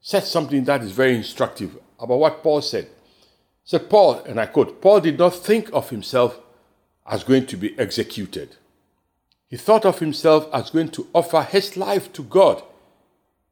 said 0.00 0.24
something 0.24 0.64
that 0.64 0.82
is 0.82 0.92
very 0.92 1.14
instructive 1.14 1.76
about 1.98 2.18
what 2.18 2.42
Paul 2.42 2.62
said. 2.62 2.88
Said, 3.64 3.90
Paul, 3.90 4.22
and 4.24 4.40
I 4.40 4.46
quote, 4.46 4.80
Paul 4.80 5.00
did 5.00 5.18
not 5.18 5.34
think 5.34 5.70
of 5.72 5.90
himself 5.90 6.40
as 7.06 7.24
going 7.24 7.46
to 7.46 7.56
be 7.56 7.78
executed. 7.78 8.56
He 9.48 9.56
thought 9.56 9.84
of 9.84 9.98
himself 9.98 10.48
as 10.52 10.70
going 10.70 10.90
to 10.90 11.08
offer 11.12 11.42
his 11.42 11.76
life 11.76 12.12
to 12.14 12.22
God. 12.22 12.62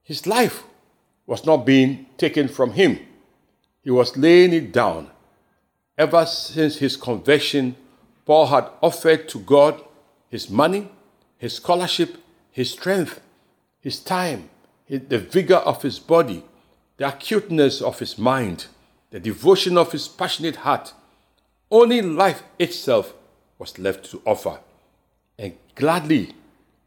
His 0.02 0.26
life 0.26 0.64
was 1.26 1.44
not 1.44 1.66
being 1.66 2.06
taken 2.16 2.48
from 2.48 2.72
him, 2.72 2.98
he 3.82 3.90
was 3.90 4.16
laying 4.16 4.52
it 4.52 4.72
down. 4.72 5.10
Ever 5.96 6.24
since 6.26 6.76
his 6.76 6.96
conversion, 6.96 7.76
Paul 8.24 8.46
had 8.46 8.68
offered 8.80 9.28
to 9.30 9.40
God 9.40 9.82
his 10.28 10.48
money, 10.48 10.90
his 11.38 11.54
scholarship, 11.54 12.16
his 12.50 12.70
strength, 12.70 13.20
his 13.80 13.98
time, 14.00 14.48
the 14.88 15.18
vigor 15.18 15.56
of 15.56 15.82
his 15.82 15.98
body, 15.98 16.42
the 16.96 17.08
acuteness 17.08 17.82
of 17.82 17.98
his 17.98 18.18
mind, 18.18 18.66
the 19.10 19.20
devotion 19.20 19.76
of 19.76 19.92
his 19.92 20.08
passionate 20.08 20.56
heart. 20.56 20.94
Only 21.70 22.00
life 22.00 22.42
itself 22.58 23.14
was 23.58 23.78
left 23.78 24.10
to 24.10 24.22
offer. 24.24 24.60
And 25.38 25.54
gladly, 25.74 26.32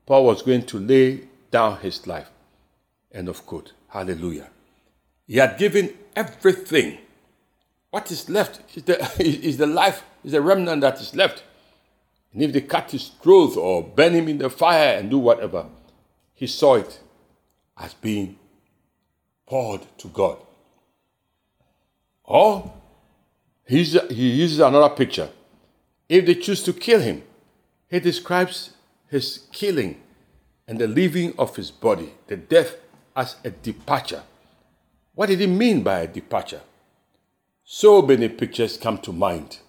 Paul 0.05 0.25
was 0.25 0.41
going 0.41 0.65
to 0.67 0.79
lay 0.79 1.27
down 1.51 1.79
his 1.79 2.07
life. 2.07 2.29
End 3.11 3.29
of 3.29 3.45
quote. 3.45 3.73
Hallelujah. 3.89 4.49
He 5.27 5.37
had 5.37 5.57
given 5.57 5.93
everything. 6.15 6.97
What 7.91 8.09
is 8.09 8.29
left 8.29 8.61
is 8.75 8.83
the, 8.83 8.99
is 9.19 9.57
the 9.57 9.67
life, 9.67 10.03
is 10.23 10.31
the 10.31 10.41
remnant 10.41 10.81
that 10.81 10.99
is 10.99 11.15
left. 11.15 11.43
And 12.33 12.41
if 12.41 12.53
they 12.53 12.61
cut 12.61 12.91
his 12.91 13.09
throat 13.21 13.57
or 13.57 13.83
burn 13.83 14.13
him 14.13 14.27
in 14.27 14.37
the 14.37 14.49
fire 14.49 14.97
and 14.97 15.09
do 15.09 15.19
whatever, 15.19 15.65
he 16.33 16.47
saw 16.47 16.75
it 16.75 16.99
as 17.81 17.93
been 17.95 18.37
poured 19.45 19.81
to 19.97 20.07
God. 20.09 20.37
Or 22.23 22.71
he 23.65 23.79
uses 23.79 24.59
another 24.59 24.93
picture. 24.93 25.29
If 26.07 26.25
they 26.25 26.35
choose 26.35 26.63
to 26.63 26.73
kill 26.73 27.01
him, 27.01 27.23
he 27.89 27.99
describes 27.99 28.71
his 29.07 29.47
killing 29.51 30.01
and 30.67 30.79
the 30.79 30.87
leaving 30.87 31.33
of 31.37 31.55
his 31.55 31.71
body, 31.71 32.13
the 32.27 32.37
death, 32.37 32.75
as 33.15 33.35
a 33.43 33.49
departure. 33.49 34.23
What 35.15 35.27
did 35.27 35.39
he 35.39 35.47
mean 35.47 35.83
by 35.83 35.99
a 35.99 36.07
departure? 36.07 36.61
So 37.65 38.01
many 38.01 38.29
pictures 38.29 38.77
come 38.77 38.97
to 38.99 39.11
mind. 39.11 39.59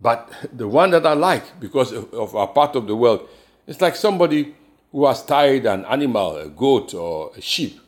But 0.00 0.30
the 0.52 0.68
one 0.68 0.90
that 0.90 1.06
I 1.06 1.14
like, 1.14 1.58
because 1.60 1.92
of 1.92 2.34
our 2.34 2.48
part 2.48 2.76
of 2.76 2.86
the 2.86 2.96
world, 2.96 3.28
it's 3.66 3.80
like 3.80 3.96
somebody 3.96 4.54
who 4.92 5.06
has 5.06 5.24
tied 5.24 5.66
an 5.66 5.84
animal, 5.84 6.36
a 6.36 6.48
goat 6.48 6.94
or 6.94 7.32
a 7.36 7.40
sheep, 7.40 7.80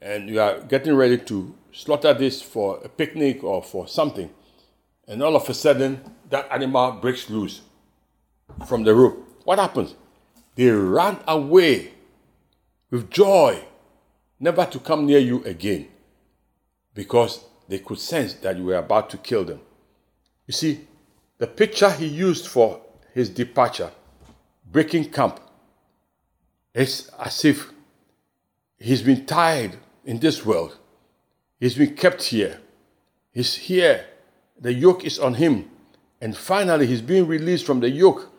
and 0.00 0.28
you 0.28 0.40
are 0.40 0.60
getting 0.60 0.94
ready 0.94 1.18
to 1.18 1.54
slaughter 1.72 2.14
this 2.14 2.40
for 2.40 2.80
a 2.84 2.88
picnic 2.88 3.44
or 3.44 3.62
for 3.62 3.86
something, 3.86 4.30
and 5.06 5.22
all 5.22 5.36
of 5.36 5.48
a 5.48 5.54
sudden 5.54 6.00
that 6.30 6.50
animal 6.50 6.92
breaks 6.92 7.28
loose 7.28 7.62
from 8.66 8.84
the 8.84 8.94
rope. 8.94 9.26
What 9.44 9.58
happens? 9.58 9.94
They 10.54 10.68
run 10.68 11.18
away 11.26 11.92
with 12.90 13.10
joy, 13.10 13.64
never 14.38 14.64
to 14.66 14.78
come 14.78 15.06
near 15.06 15.18
you 15.18 15.44
again, 15.44 15.88
because 16.94 17.44
they 17.68 17.78
could 17.78 17.98
sense 17.98 18.34
that 18.34 18.56
you 18.56 18.64
were 18.64 18.76
about 18.76 19.10
to 19.10 19.16
kill 19.16 19.44
them. 19.44 19.60
You 20.46 20.52
see, 20.52 20.86
the 21.38 21.46
picture 21.46 21.90
he 21.90 22.06
used 22.06 22.48
for 22.48 22.80
his 23.14 23.28
departure, 23.28 23.90
breaking 24.70 25.10
camp, 25.10 25.40
is 26.74 27.10
as 27.18 27.44
if 27.44 27.70
he's 28.78 29.02
been 29.02 29.26
tied 29.26 29.76
in 30.04 30.18
this 30.18 30.44
world. 30.44 30.76
He's 31.58 31.74
been 31.74 31.94
kept 31.94 32.22
here. 32.24 32.60
He's 33.32 33.54
here. 33.54 34.06
The 34.60 34.72
yoke 34.72 35.04
is 35.04 35.18
on 35.18 35.34
him. 35.34 35.70
And 36.20 36.36
finally, 36.36 36.86
he's 36.86 37.02
being 37.02 37.26
released 37.26 37.66
from 37.66 37.80
the 37.80 37.90
yoke 37.90 38.30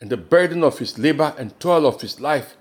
and 0.00 0.10
the 0.10 0.16
burden 0.16 0.64
of 0.64 0.78
his 0.78 0.98
labor 0.98 1.34
and 1.38 1.58
toil 1.60 1.86
of 1.86 2.00
his 2.00 2.20
life 2.20 2.56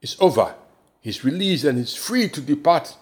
is 0.00 0.16
over. 0.20 0.54
He's 1.00 1.24
released 1.24 1.64
and 1.64 1.78
he's 1.78 1.94
free 1.94 2.28
to 2.28 2.40
depart 2.40 2.96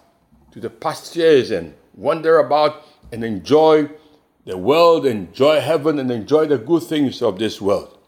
to 0.53 0.61
the 0.61 0.71
pastures 0.71 1.51
and 1.51 1.75
wander 1.95 2.39
about 2.39 2.85
and 3.13 3.23
enjoy 3.23 3.91
the 4.45 4.57
world, 4.57 5.07
enjoy 5.07 5.61
heaven, 5.61 5.99
and 5.99 6.11
enjoy 6.11 6.47
the 6.47 6.59
good 6.59 6.83
things 6.83 7.23
of 7.23 7.39
this 7.39 7.61
world. 7.61 7.99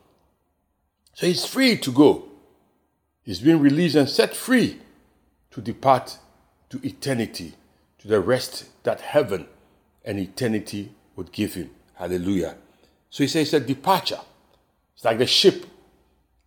So 1.13 1.27
he's 1.27 1.45
free 1.45 1.77
to 1.77 1.93
go. 1.93 2.29
He's 3.25 3.41
been 3.41 3.61
released 3.61 3.97
and 3.97 4.09
set 4.09 4.37
free 4.37 4.81
to 5.51 5.61
depart 5.61 6.19
to 6.71 6.81
eternity, 6.87 7.55
to 7.99 8.09
the 8.09 8.21
rest 8.21 8.67
that 8.85 9.01
heaven 9.01 9.47
and 10.05 10.19
eternity 10.19 10.93
would 11.17 11.33
give 11.33 11.55
him. 11.55 11.71
Hallelujah. 11.95 12.57
So 13.11 13.25
he 13.25 13.29
says 13.29 13.55
it's 13.55 13.55
a 13.55 13.61
departure. 13.61 14.21
It's 14.95 15.05
like 15.05 15.19
the 15.19 15.27
ship 15.27 15.67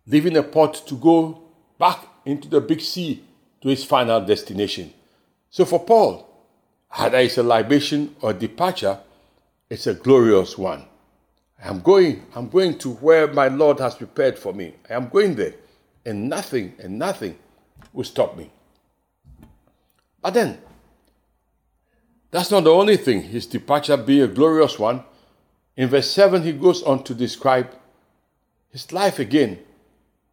leaving 0.06 0.34
the 0.34 0.42
port 0.42 0.82
to 0.86 0.94
go 0.94 1.42
back 1.78 2.06
into 2.24 2.48
the 2.48 2.60
big 2.60 2.80
sea 2.80 3.22
to 3.60 3.68
his 3.68 3.84
final 3.84 4.20
destination. 4.20 4.92
So 5.50 5.64
for 5.64 5.84
Paul, 5.84 6.28
either 6.90 7.18
it's 7.18 7.38
a 7.38 7.42
libation 7.42 8.14
or 8.20 8.32
departure, 8.32 8.98
it's 9.68 9.86
a 9.86 9.94
glorious 9.94 10.56
one. 10.56 10.84
I 11.62 11.68
am 11.68 11.80
going, 11.80 12.24
I'm 12.34 12.48
going 12.48 12.78
to 12.78 12.92
where 12.94 13.26
my 13.32 13.48
Lord 13.48 13.80
has 13.80 13.96
prepared 13.96 14.38
for 14.38 14.52
me. 14.52 14.74
I 14.88 14.94
am 14.94 15.08
going 15.08 15.34
there, 15.34 15.54
and 16.08 16.28
nothing 16.28 16.74
and 16.78 16.98
nothing 16.98 17.38
will 17.92 18.04
stop 18.04 18.36
me. 18.36 18.50
But 20.22 20.34
then, 20.34 20.58
that's 22.30 22.50
not 22.50 22.64
the 22.64 22.70
only 22.70 22.96
thing, 22.96 23.22
his 23.22 23.46
departure 23.46 23.96
be 23.96 24.20
a 24.20 24.26
glorious 24.26 24.78
one. 24.78 25.04
In 25.76 25.88
verse 25.88 26.10
7, 26.10 26.42
he 26.42 26.52
goes 26.52 26.82
on 26.82 27.04
to 27.04 27.14
describe 27.14 27.70
his 28.70 28.90
life 28.92 29.18
again 29.18 29.58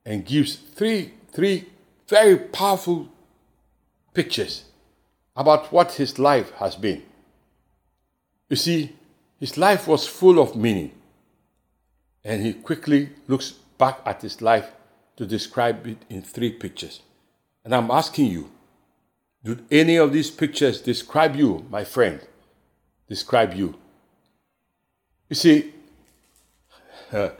and 0.05 0.25
gives 0.25 0.55
three, 0.55 1.13
three 1.31 1.65
very 2.07 2.37
powerful 2.37 3.09
pictures 4.13 4.65
about 5.35 5.71
what 5.71 5.93
his 5.93 6.17
life 6.17 6.51
has 6.53 6.75
been. 6.75 7.03
You 8.49 8.55
see, 8.55 8.95
his 9.39 9.57
life 9.57 9.87
was 9.87 10.07
full 10.07 10.39
of 10.39 10.55
meaning, 10.55 10.91
and 12.23 12.41
he 12.41 12.53
quickly 12.53 13.09
looks 13.27 13.51
back 13.77 13.99
at 14.05 14.21
his 14.21 14.41
life 14.41 14.71
to 15.17 15.25
describe 15.25 15.87
it 15.87 15.97
in 16.09 16.21
three 16.21 16.51
pictures. 16.51 17.01
And 17.63 17.73
I'm 17.73 17.89
asking 17.89 18.27
you, 18.27 18.51
do 19.43 19.59
any 19.69 19.95
of 19.97 20.11
these 20.11 20.31
pictures 20.31 20.81
describe 20.81 21.35
you, 21.35 21.65
my 21.69 21.83
friend? 21.83 22.19
Describe 23.07 23.53
you. 23.53 23.75
You 25.29 25.35
see, 25.35 25.73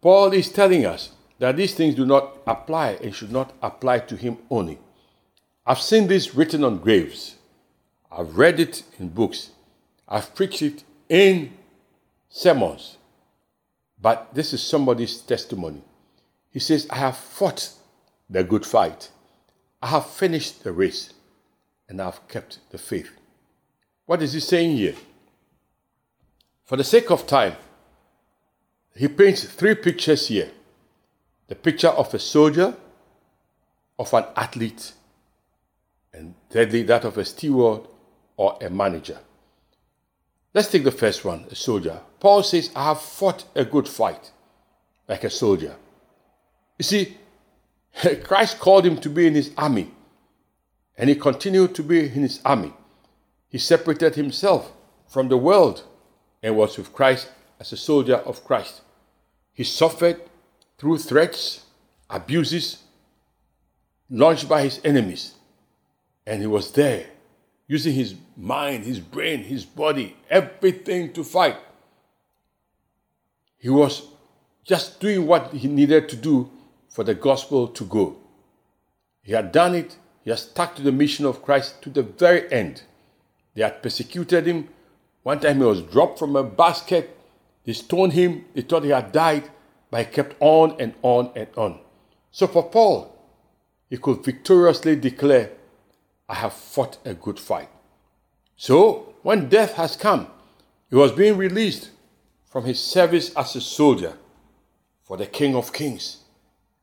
Paul 0.00 0.32
is 0.32 0.50
telling 0.50 0.84
us 0.84 1.12
that 1.38 1.56
these 1.56 1.74
things 1.74 1.94
do 1.94 2.06
not 2.06 2.38
apply 2.46 2.98
and 3.02 3.14
should 3.14 3.32
not 3.32 3.52
apply 3.62 4.00
to 4.00 4.16
him 4.16 4.38
only. 4.50 4.78
I've 5.66 5.80
seen 5.80 6.06
this 6.06 6.34
written 6.34 6.64
on 6.64 6.78
graves. 6.78 7.36
I've 8.10 8.36
read 8.36 8.60
it 8.60 8.82
in 8.98 9.08
books. 9.08 9.50
I've 10.08 10.34
preached 10.34 10.62
it 10.62 10.84
in 11.08 11.52
sermons. 12.28 12.96
But 14.00 14.34
this 14.34 14.52
is 14.52 14.62
somebody's 14.62 15.18
testimony. 15.18 15.82
He 16.52 16.60
says, 16.60 16.86
I 16.90 16.96
have 16.96 17.16
fought 17.16 17.70
the 18.28 18.44
good 18.44 18.64
fight. 18.64 19.10
I 19.80 19.88
have 19.88 20.06
finished 20.06 20.62
the 20.62 20.72
race 20.72 21.12
and 21.88 22.00
I 22.00 22.06
have 22.06 22.28
kept 22.28 22.58
the 22.70 22.78
faith. 22.78 23.10
What 24.06 24.22
is 24.22 24.34
he 24.34 24.40
saying 24.40 24.76
here? 24.76 24.94
For 26.64 26.76
the 26.76 26.84
sake 26.84 27.10
of 27.10 27.26
time, 27.26 27.54
he 28.94 29.08
paints 29.08 29.44
three 29.44 29.74
pictures 29.74 30.28
here 30.28 30.50
the 31.48 31.54
picture 31.54 31.88
of 31.88 32.14
a 32.14 32.18
soldier, 32.18 32.74
of 33.98 34.14
an 34.14 34.24
athlete, 34.36 34.92
and 36.14 36.34
thirdly, 36.48 36.82
that 36.84 37.04
of 37.04 37.18
a 37.18 37.24
steward 37.24 37.82
or 38.38 38.56
a 38.62 38.70
manager. 38.70 39.18
Let's 40.54 40.70
take 40.70 40.84
the 40.84 40.90
first 40.90 41.24
one, 41.24 41.44
a 41.50 41.54
soldier. 41.54 42.00
Paul 42.20 42.42
says, 42.42 42.70
I 42.74 42.84
have 42.84 43.00
fought 43.00 43.44
a 43.54 43.64
good 43.64 43.86
fight 43.86 44.30
like 45.08 45.24
a 45.24 45.30
soldier. 45.30 45.76
You 46.82 46.84
see, 46.84 47.16
Christ 48.24 48.58
called 48.58 48.84
him 48.84 48.96
to 49.02 49.08
be 49.08 49.28
in 49.28 49.36
his 49.36 49.52
army, 49.56 49.88
and 50.98 51.08
he 51.08 51.14
continued 51.14 51.76
to 51.76 51.82
be 51.84 52.06
in 52.06 52.22
his 52.22 52.40
army. 52.44 52.72
He 53.48 53.58
separated 53.58 54.16
himself 54.16 54.72
from 55.06 55.28
the 55.28 55.36
world 55.36 55.84
and 56.42 56.56
was 56.56 56.76
with 56.76 56.92
Christ 56.92 57.30
as 57.60 57.72
a 57.72 57.76
soldier 57.76 58.16
of 58.16 58.42
Christ. 58.42 58.80
He 59.52 59.62
suffered 59.62 60.22
through 60.76 60.98
threats, 60.98 61.66
abuses 62.10 62.82
launched 64.10 64.48
by 64.48 64.62
his 64.62 64.80
enemies, 64.82 65.34
and 66.26 66.40
he 66.40 66.48
was 66.48 66.72
there 66.72 67.06
using 67.68 67.94
his 67.94 68.16
mind, 68.36 68.82
his 68.82 68.98
brain, 68.98 69.44
his 69.44 69.64
body, 69.64 70.16
everything 70.28 71.12
to 71.12 71.22
fight. 71.22 71.58
He 73.56 73.68
was 73.68 74.02
just 74.64 74.98
doing 74.98 75.28
what 75.28 75.52
he 75.52 75.68
needed 75.68 76.08
to 76.08 76.16
do 76.16 76.50
for 76.92 77.02
the 77.02 77.14
gospel 77.14 77.66
to 77.68 77.84
go. 77.84 78.16
He 79.22 79.32
had 79.32 79.50
done 79.50 79.74
it, 79.74 79.96
he 80.22 80.30
had 80.30 80.38
stuck 80.38 80.76
to 80.76 80.82
the 80.82 80.92
mission 80.92 81.24
of 81.24 81.42
Christ 81.42 81.80
to 81.82 81.90
the 81.90 82.02
very 82.02 82.52
end. 82.52 82.82
They 83.54 83.62
had 83.62 83.82
persecuted 83.82 84.46
him. 84.46 84.68
One 85.22 85.40
time 85.40 85.58
he 85.58 85.64
was 85.64 85.82
dropped 85.82 86.18
from 86.18 86.36
a 86.36 86.44
basket, 86.44 87.18
they 87.64 87.72
stoned 87.72 88.12
him, 88.12 88.44
they 88.54 88.60
thought 88.60 88.84
he 88.84 88.90
had 88.90 89.10
died, 89.10 89.50
but 89.90 90.06
he 90.06 90.12
kept 90.12 90.36
on 90.38 90.76
and 90.78 90.94
on 91.02 91.30
and 91.34 91.48
on. 91.56 91.80
So 92.30 92.46
for 92.46 92.68
Paul, 92.68 93.16
he 93.88 93.96
could 93.96 94.24
victoriously 94.24 94.96
declare, 94.96 95.50
I 96.28 96.34
have 96.34 96.52
fought 96.52 96.98
a 97.04 97.14
good 97.14 97.38
fight. 97.38 97.68
So 98.56 99.14
when 99.22 99.48
death 99.48 99.74
has 99.74 99.96
come, 99.96 100.28
he 100.90 100.96
was 100.96 101.12
being 101.12 101.36
released 101.36 101.90
from 102.44 102.64
his 102.64 102.80
service 102.80 103.34
as 103.34 103.56
a 103.56 103.60
soldier 103.60 104.18
for 105.04 105.16
the 105.16 105.26
King 105.26 105.54
of 105.54 105.72
Kings 105.72 106.21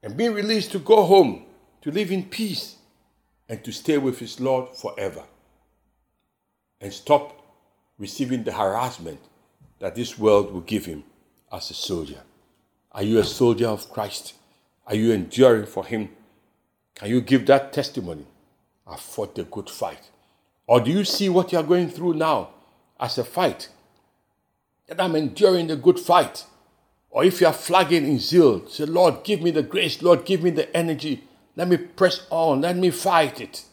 and 0.02 0.16
being 0.16 0.34
released 0.34 0.72
to 0.72 0.80
go 0.80 1.04
home, 1.04 1.46
to 1.82 1.92
live 1.92 2.12
in 2.12 2.24
peace, 2.24 2.76
and 3.48 3.64
to 3.64 3.72
stay 3.72 3.98
with 3.98 4.20
his 4.20 4.40
Lord 4.40 4.76
forever. 4.76 5.24
And 6.82 6.94
stop 6.94 7.36
receiving 7.98 8.44
the 8.44 8.54
harassment 8.54 9.20
that 9.80 9.96
this 9.96 10.18
world 10.18 10.54
will 10.54 10.62
give 10.62 10.86
him 10.86 11.04
as 11.52 11.70
a 11.70 11.74
soldier. 11.74 12.22
Are 12.92 13.04
you 13.04 13.20
a 13.20 13.24
soldier 13.24 13.68
of 13.68 13.90
Christ? 13.90 14.34
Are 14.88 14.96
you 14.96 15.12
enduring 15.12 15.66
for 15.66 15.86
him? 15.86 16.10
Can 16.96 17.10
you 17.10 17.22
give 17.22 17.46
that 17.48 17.74
testimony? 17.74 18.26
I 18.88 18.96
fought 18.96 19.36
the 19.36 19.44
good 19.44 19.70
fight. 19.70 20.10
Or 20.68 20.80
do 20.80 20.92
you 20.92 21.04
see 21.04 21.30
what 21.30 21.52
you 21.52 21.60
are 21.60 21.64
going 21.64 21.90
through 21.90 22.14
now 22.14 22.50
as 23.00 23.18
a 23.18 23.24
fight? 23.24 23.70
That 24.88 25.02
I'm 25.02 25.16
enduring 25.16 25.68
the 25.68 25.76
good 25.76 26.00
fight. 26.00 26.46
Or 27.12 27.24
if 27.24 27.42
you 27.42 27.48
are 27.48 27.54
flagging 27.54 28.06
in 28.06 28.20
zeal, 28.20 28.68
say, 28.68 28.86
Lord, 28.86 29.24
give 29.24 29.42
me 29.42 29.52
the 29.52 29.64
grace, 29.64 30.02
Lord, 30.02 30.26
give 30.26 30.44
me 30.44 30.52
the 30.52 30.76
energy. 30.76 31.24
Let 31.56 31.68
me 31.68 31.78
press 31.78 32.26
on, 32.30 32.62
let 32.62 32.78
me 32.78 32.92
fight 32.92 33.42
it. 33.42 33.66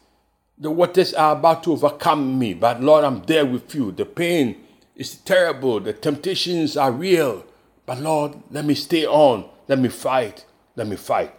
The 0.58 0.70
waters 0.70 1.12
are 1.12 1.36
about 1.36 1.62
to 1.64 1.72
overcome 1.72 2.38
me, 2.38 2.54
but 2.54 2.82
Lord, 2.82 3.04
I'm 3.04 3.22
there 3.24 3.44
with 3.44 3.74
you. 3.74 3.92
The 3.92 4.06
pain 4.06 4.56
is 4.94 5.16
terrible, 5.16 5.80
the 5.80 5.92
temptations 5.92 6.76
are 6.78 6.90
real, 6.90 7.44
but 7.84 8.00
Lord, 8.00 8.36
let 8.50 8.64
me 8.64 8.74
stay 8.74 9.04
on, 9.04 9.48
let 9.68 9.78
me 9.78 9.90
fight, 9.90 10.46
let 10.74 10.86
me 10.86 10.96
fight. 10.96 11.32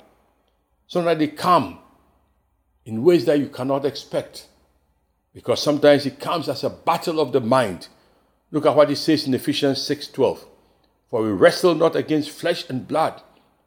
So 0.86 1.02
that 1.02 1.18
they 1.18 1.28
come 1.28 1.80
in 2.86 3.04
ways 3.04 3.26
that 3.26 3.40
you 3.40 3.50
cannot 3.50 3.86
expect. 3.86 4.48
Because 5.34 5.62
sometimes 5.62 6.06
it 6.06 6.20
comes 6.20 6.48
as 6.48 6.64
a 6.64 6.70
battle 6.70 7.20
of 7.20 7.32
the 7.32 7.42
mind. 7.42 7.90
Look 8.52 8.66
at 8.66 8.76
what 8.76 8.90
it 8.90 8.96
says 8.96 9.28
in 9.28 9.34
Ephesians 9.34 9.80
6:12. 9.80 10.46
For 11.10 11.24
we 11.24 11.30
wrestle 11.30 11.76
not 11.76 11.96
against 11.96 12.32
flesh 12.32 12.70
and 12.70 12.88
blood, 12.88 13.22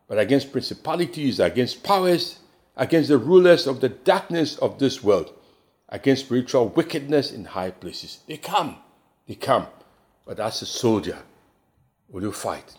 but 0.08 0.18
against 0.18 0.52
principalities, 0.52 1.40
against 1.40 1.82
powers, 1.82 2.40
against 2.76 3.08
the 3.08 3.18
rulers 3.18 3.66
of 3.66 3.80
the 3.80 3.88
darkness 3.88 4.56
of 4.58 4.78
this 4.78 5.02
world, 5.02 5.32
against 5.88 6.26
spiritual 6.26 6.68
wickedness 6.68 7.32
in 7.32 7.44
high 7.44 7.70
places. 7.70 8.20
They 8.26 8.36
come, 8.36 8.76
they 9.26 9.34
come. 9.34 9.66
But 10.26 10.38
as 10.40 10.62
a 10.62 10.66
soldier, 10.66 11.18
will 12.08 12.22
you 12.22 12.32
fight? 12.32 12.76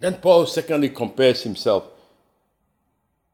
Then 0.00 0.14
Paul 0.14 0.46
secondly 0.46 0.88
compares 0.88 1.42
himself 1.42 1.84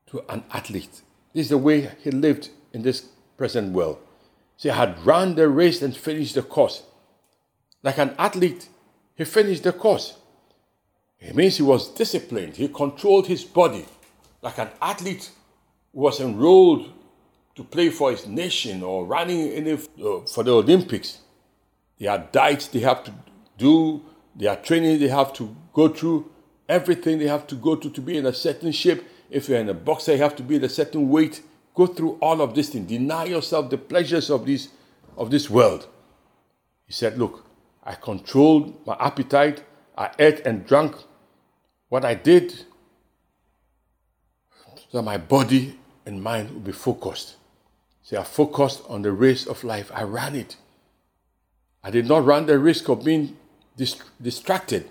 to 0.08 0.24
an 0.28 0.44
athlete. 0.52 1.02
This 1.32 1.46
is 1.46 1.48
the 1.50 1.58
way 1.58 1.90
he 2.02 2.10
lived 2.10 2.50
in 2.72 2.82
this 2.82 3.02
present 3.36 3.72
world. 3.72 3.98
So 4.56 4.70
he 4.70 4.76
had 4.76 5.04
run 5.06 5.34
the 5.34 5.48
race 5.48 5.82
and 5.82 5.96
finished 5.96 6.34
the 6.34 6.42
course. 6.42 6.82
Like 7.82 7.98
an 7.98 8.14
athlete, 8.18 8.68
he 9.16 9.24
finished 9.24 9.62
the 9.62 9.72
course. 9.72 10.18
It 11.18 11.34
means 11.34 11.56
he 11.56 11.62
was 11.62 11.88
disciplined. 11.88 12.56
He 12.56 12.68
controlled 12.68 13.26
his 13.26 13.44
body 13.44 13.86
like 14.42 14.58
an 14.58 14.68
athlete 14.80 15.30
who 15.92 16.00
was 16.00 16.20
enrolled 16.20 16.92
to 17.54 17.64
play 17.64 17.88
for 17.88 18.10
his 18.10 18.26
nation 18.26 18.82
or 18.82 19.06
running 19.06 19.50
in 19.50 19.66
uh, 19.66 20.20
for 20.26 20.44
the 20.44 20.52
Olympics. 20.52 21.18
There 21.98 22.10
are 22.10 22.18
diets 22.30 22.68
they 22.68 22.80
have 22.80 23.02
to 23.04 23.14
do, 23.56 24.02
there 24.34 24.50
are 24.50 24.56
training 24.56 25.00
they 25.00 25.08
have 25.08 25.32
to 25.34 25.56
go 25.72 25.88
through, 25.88 26.30
everything 26.68 27.18
they 27.18 27.26
have 27.26 27.46
to 27.46 27.54
go 27.54 27.74
to 27.74 27.88
to 27.88 28.00
be 28.02 28.18
in 28.18 28.26
a 28.26 28.34
certain 28.34 28.72
shape. 28.72 29.02
If 29.30 29.48
you're 29.48 29.58
in 29.58 29.70
a 29.70 29.74
boxer, 29.74 30.12
you 30.12 30.22
have 30.22 30.36
to 30.36 30.42
be 30.42 30.56
in 30.56 30.64
a 30.64 30.68
certain 30.68 31.08
weight. 31.08 31.42
Go 31.74 31.86
through 31.86 32.18
all 32.20 32.42
of 32.42 32.54
this 32.54 32.68
thing. 32.68 32.84
Deny 32.84 33.24
yourself 33.24 33.70
the 33.70 33.78
pleasures 33.78 34.30
of 34.30 34.44
this, 34.46 34.68
of 35.16 35.30
this 35.30 35.48
world. 35.48 35.86
He 36.86 36.92
said, 36.92 37.18
Look, 37.18 37.45
I 37.86 37.94
controlled 37.94 38.84
my 38.84 38.96
appetite. 38.98 39.62
I 39.96 40.10
ate 40.18 40.40
and 40.40 40.66
drank 40.66 40.96
what 41.88 42.04
I 42.04 42.14
did 42.14 42.50
so 44.76 44.98
that 44.98 45.02
my 45.02 45.16
body 45.16 45.78
and 46.04 46.22
mind 46.22 46.50
would 46.50 46.64
be 46.64 46.72
focused. 46.72 47.36
See, 48.02 48.16
I 48.16 48.24
focused 48.24 48.82
on 48.88 49.02
the 49.02 49.12
race 49.12 49.46
of 49.46 49.64
life. 49.64 49.90
I 49.94 50.02
ran 50.02 50.34
it. 50.34 50.56
I 51.82 51.90
did 51.90 52.06
not 52.06 52.24
run 52.24 52.46
the 52.46 52.58
risk 52.58 52.88
of 52.88 53.04
being 53.04 53.36
dist- 53.76 54.02
distracted. 54.20 54.90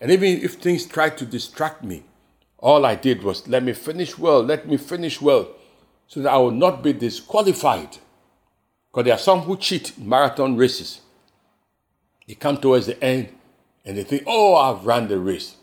And 0.00 0.10
even 0.10 0.42
if 0.42 0.54
things 0.54 0.86
tried 0.86 1.18
to 1.18 1.26
distract 1.26 1.82
me, 1.82 2.04
all 2.58 2.86
I 2.86 2.94
did 2.94 3.22
was 3.22 3.46
let 3.48 3.62
me 3.64 3.72
finish 3.72 4.16
well, 4.16 4.42
let 4.42 4.68
me 4.68 4.76
finish 4.76 5.20
well, 5.20 5.48
so 6.06 6.20
that 6.22 6.32
I 6.32 6.38
will 6.38 6.52
not 6.52 6.82
be 6.82 6.92
disqualified. 6.92 7.98
Because 8.90 9.04
there 9.04 9.14
are 9.14 9.18
some 9.18 9.40
who 9.40 9.56
cheat 9.56 9.98
marathon 9.98 10.56
races. 10.56 11.00
They 12.26 12.34
come 12.34 12.58
towards 12.58 12.86
the 12.86 13.02
end 13.02 13.28
and 13.84 13.96
they 13.96 14.04
think, 14.04 14.24
oh, 14.26 14.56
I've 14.56 14.84
run 14.84 15.08
the 15.08 15.18
race. 15.18 15.56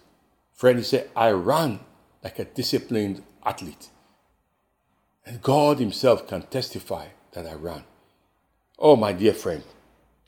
Friend, 0.53 0.77
he 0.77 0.83
said, 0.83 1.09
I 1.15 1.31
ran 1.31 1.79
like 2.23 2.39
a 2.39 2.45
disciplined 2.45 3.23
athlete. 3.45 3.89
And 5.25 5.41
God 5.41 5.79
Himself 5.79 6.27
can 6.27 6.43
testify 6.43 7.07
that 7.33 7.47
I 7.47 7.53
ran. 7.53 7.83
Oh, 8.79 8.95
my 8.95 9.13
dear 9.13 9.33
friend, 9.33 9.63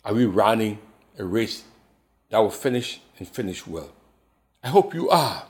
are 0.03 0.13
we 0.13 0.25
running 0.25 0.79
a 1.17 1.23
race 1.23 1.63
that 2.29 2.39
will 2.39 2.51
finish 2.51 3.01
and 3.17 3.27
finish 3.27 3.65
well? 3.65 3.91
I 4.63 4.69
hope 4.69 4.93
you 4.93 5.09
are. 5.09 5.45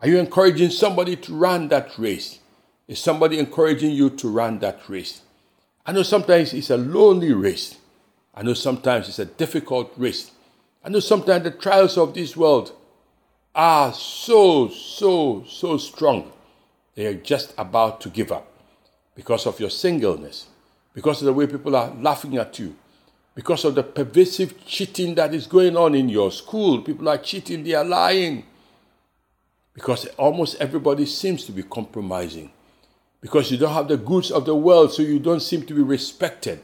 Are 0.00 0.08
you 0.08 0.18
encouraging 0.18 0.70
somebody 0.70 1.16
to 1.16 1.34
run 1.34 1.68
that 1.68 1.98
race? 1.98 2.38
Is 2.86 3.00
somebody 3.00 3.38
encouraging 3.38 3.90
you 3.92 4.10
to 4.10 4.28
run 4.28 4.60
that 4.60 4.88
race? 4.88 5.22
I 5.84 5.92
know 5.92 6.02
sometimes 6.02 6.54
it's 6.54 6.70
a 6.70 6.76
lonely 6.76 7.32
race. 7.32 7.76
I 8.38 8.42
know 8.42 8.54
sometimes 8.54 9.08
it's 9.08 9.18
a 9.18 9.24
difficult 9.24 9.92
race. 9.96 10.30
I 10.84 10.90
know 10.90 11.00
sometimes 11.00 11.42
the 11.42 11.50
trials 11.50 11.98
of 11.98 12.14
this 12.14 12.36
world 12.36 12.72
are 13.52 13.92
so, 13.92 14.68
so, 14.68 15.42
so 15.48 15.76
strong. 15.76 16.30
They 16.94 17.06
are 17.06 17.14
just 17.14 17.52
about 17.58 18.00
to 18.02 18.08
give 18.08 18.30
up 18.30 18.46
because 19.16 19.44
of 19.44 19.58
your 19.58 19.70
singleness, 19.70 20.46
because 20.94 21.20
of 21.20 21.26
the 21.26 21.32
way 21.32 21.48
people 21.48 21.74
are 21.74 21.92
laughing 21.96 22.36
at 22.36 22.56
you, 22.60 22.76
because 23.34 23.64
of 23.64 23.74
the 23.74 23.82
pervasive 23.82 24.64
cheating 24.64 25.16
that 25.16 25.34
is 25.34 25.48
going 25.48 25.76
on 25.76 25.96
in 25.96 26.08
your 26.08 26.30
school. 26.30 26.80
People 26.82 27.08
are 27.08 27.18
cheating, 27.18 27.64
they 27.64 27.74
are 27.74 27.84
lying. 27.84 28.44
Because 29.74 30.06
almost 30.16 30.60
everybody 30.60 31.06
seems 31.06 31.44
to 31.46 31.50
be 31.50 31.64
compromising. 31.64 32.52
Because 33.20 33.50
you 33.50 33.58
don't 33.58 33.74
have 33.74 33.88
the 33.88 33.96
goods 33.96 34.30
of 34.30 34.44
the 34.44 34.54
world, 34.54 34.92
so 34.92 35.02
you 35.02 35.18
don't 35.18 35.42
seem 35.42 35.62
to 35.62 35.74
be 35.74 35.82
respected. 35.82 36.60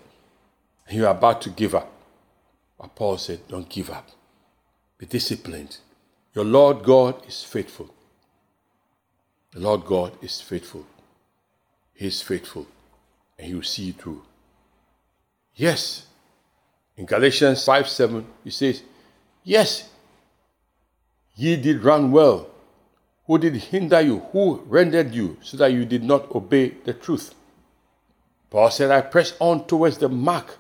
And 0.87 0.99
you're 0.99 1.11
about 1.11 1.43
to 1.43 1.51
give 1.51 1.75
up. 1.75 1.91
But 2.79 2.95
Paul 2.95 3.19
said, 3.19 3.47
Don't 3.49 3.69
give 3.69 3.91
up. 3.91 4.09
Be 4.99 5.07
disciplined. 5.07 5.79
Your 6.35 6.45
Lord 6.45 6.83
God 6.83 7.27
is 7.27 7.43
faithful. 7.43 7.95
The 9.53 9.61
Lord 9.61 9.85
God 9.85 10.13
is 10.21 10.41
faithful. 10.41 10.85
He 11.95 12.09
is 12.09 12.21
faithful, 12.21 12.67
and 13.39 13.47
He 13.47 13.55
will 13.55 13.63
see 13.63 13.85
you 13.85 13.93
through. 13.93 14.23
Yes, 15.55 16.07
in 16.97 17.07
Galatians 17.07 17.65
5 17.65 17.89
7, 17.89 18.27
he 18.43 18.51
says, 18.51 18.83
Yes, 19.45 19.89
ye 21.35 21.57
did 21.57 21.85
run 21.85 22.11
well. 22.11 22.49
Who 23.27 23.39
did 23.39 23.55
hinder 23.55 24.01
you? 24.01 24.19
Who 24.33 24.63
rendered 24.67 25.15
you 25.15 25.39
so 25.41 25.57
that 25.57 25.73
you 25.73 25.85
did 25.85 26.05
not 26.05 26.35
obey 26.35 26.71
the 26.85 26.93
truth? 26.93 27.35
Paul 28.51 28.71
said, 28.71 28.91
I 28.91 29.01
press 29.01 29.35
on 29.41 29.67
towards 29.67 29.99
the 29.99 30.09
mark 30.09 30.59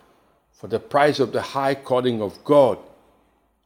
for 0.54 0.68
the 0.68 0.78
price 0.78 1.20
of 1.20 1.32
the 1.32 1.42
high 1.42 1.74
calling 1.74 2.22
of 2.22 2.42
God 2.44 2.78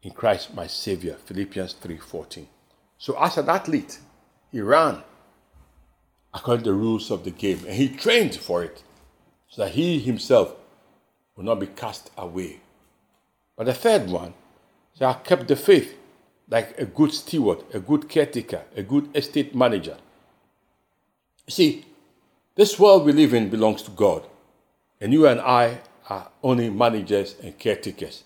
in 0.02 0.10
Christ 0.12 0.54
my 0.54 0.66
Savior. 0.66 1.16
Philippians 1.24 1.74
3:14. 1.74 2.46
So 2.98 3.16
as 3.18 3.38
an 3.38 3.48
athlete, 3.48 3.98
he 4.50 4.60
ran 4.60 5.02
according 6.34 6.64
to 6.64 6.70
the 6.70 6.76
rules 6.76 7.10
of 7.10 7.24
the 7.24 7.30
game 7.30 7.60
and 7.66 7.74
he 7.74 7.88
trained 7.88 8.34
for 8.34 8.64
it 8.64 8.82
so 9.48 9.62
that 9.62 9.72
he 9.72 9.98
himself 9.98 10.54
will 11.36 11.44
not 11.44 11.60
be 11.60 11.66
cast 11.66 12.10
away. 12.16 12.60
But 13.56 13.64
the 13.64 13.74
third 13.74 14.08
one, 14.08 14.34
so 14.94 15.06
I 15.06 15.14
kept 15.14 15.48
the 15.48 15.56
faith 15.56 15.96
like 16.48 16.78
a 16.78 16.86
good 16.86 17.12
steward, 17.12 17.64
a 17.72 17.80
good 17.80 18.08
caretaker, 18.08 18.62
a 18.74 18.82
good 18.82 19.10
estate 19.14 19.54
manager. 19.54 19.98
See, 21.48 21.84
this 22.54 22.78
world 22.78 23.04
we 23.04 23.12
live 23.12 23.34
in 23.34 23.50
belongs 23.50 23.82
to 23.82 23.90
God, 23.90 24.26
and 25.00 25.12
you 25.12 25.26
and 25.26 25.40
I 25.40 25.80
are 26.08 26.28
only 26.42 26.70
managers 26.70 27.34
and 27.42 27.58
caretakers. 27.58 28.24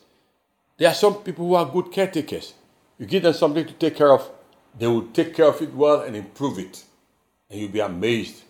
There 0.79 0.89
are 0.89 0.95
some 0.95 1.17
people 1.17 1.47
who 1.47 1.55
are 1.55 1.67
good 1.67 1.93
caretakers. 1.93 2.55
You 2.99 3.07
give 3.07 3.23
them 3.25 3.33
something 3.33 3.67
to 3.67 3.73
take 3.73 3.97
care 3.97 4.13
of, 4.13 4.31
they 4.79 4.87
will 4.87 5.09
take 5.09 5.35
care 5.35 5.49
of 5.49 5.61
it 5.61 5.75
well 5.75 6.01
and 6.01 6.17
improve 6.17 6.59
it. 6.59 6.85
And 7.51 7.61
you'll 7.61 7.71
be 7.71 7.81
amazed 7.81 8.43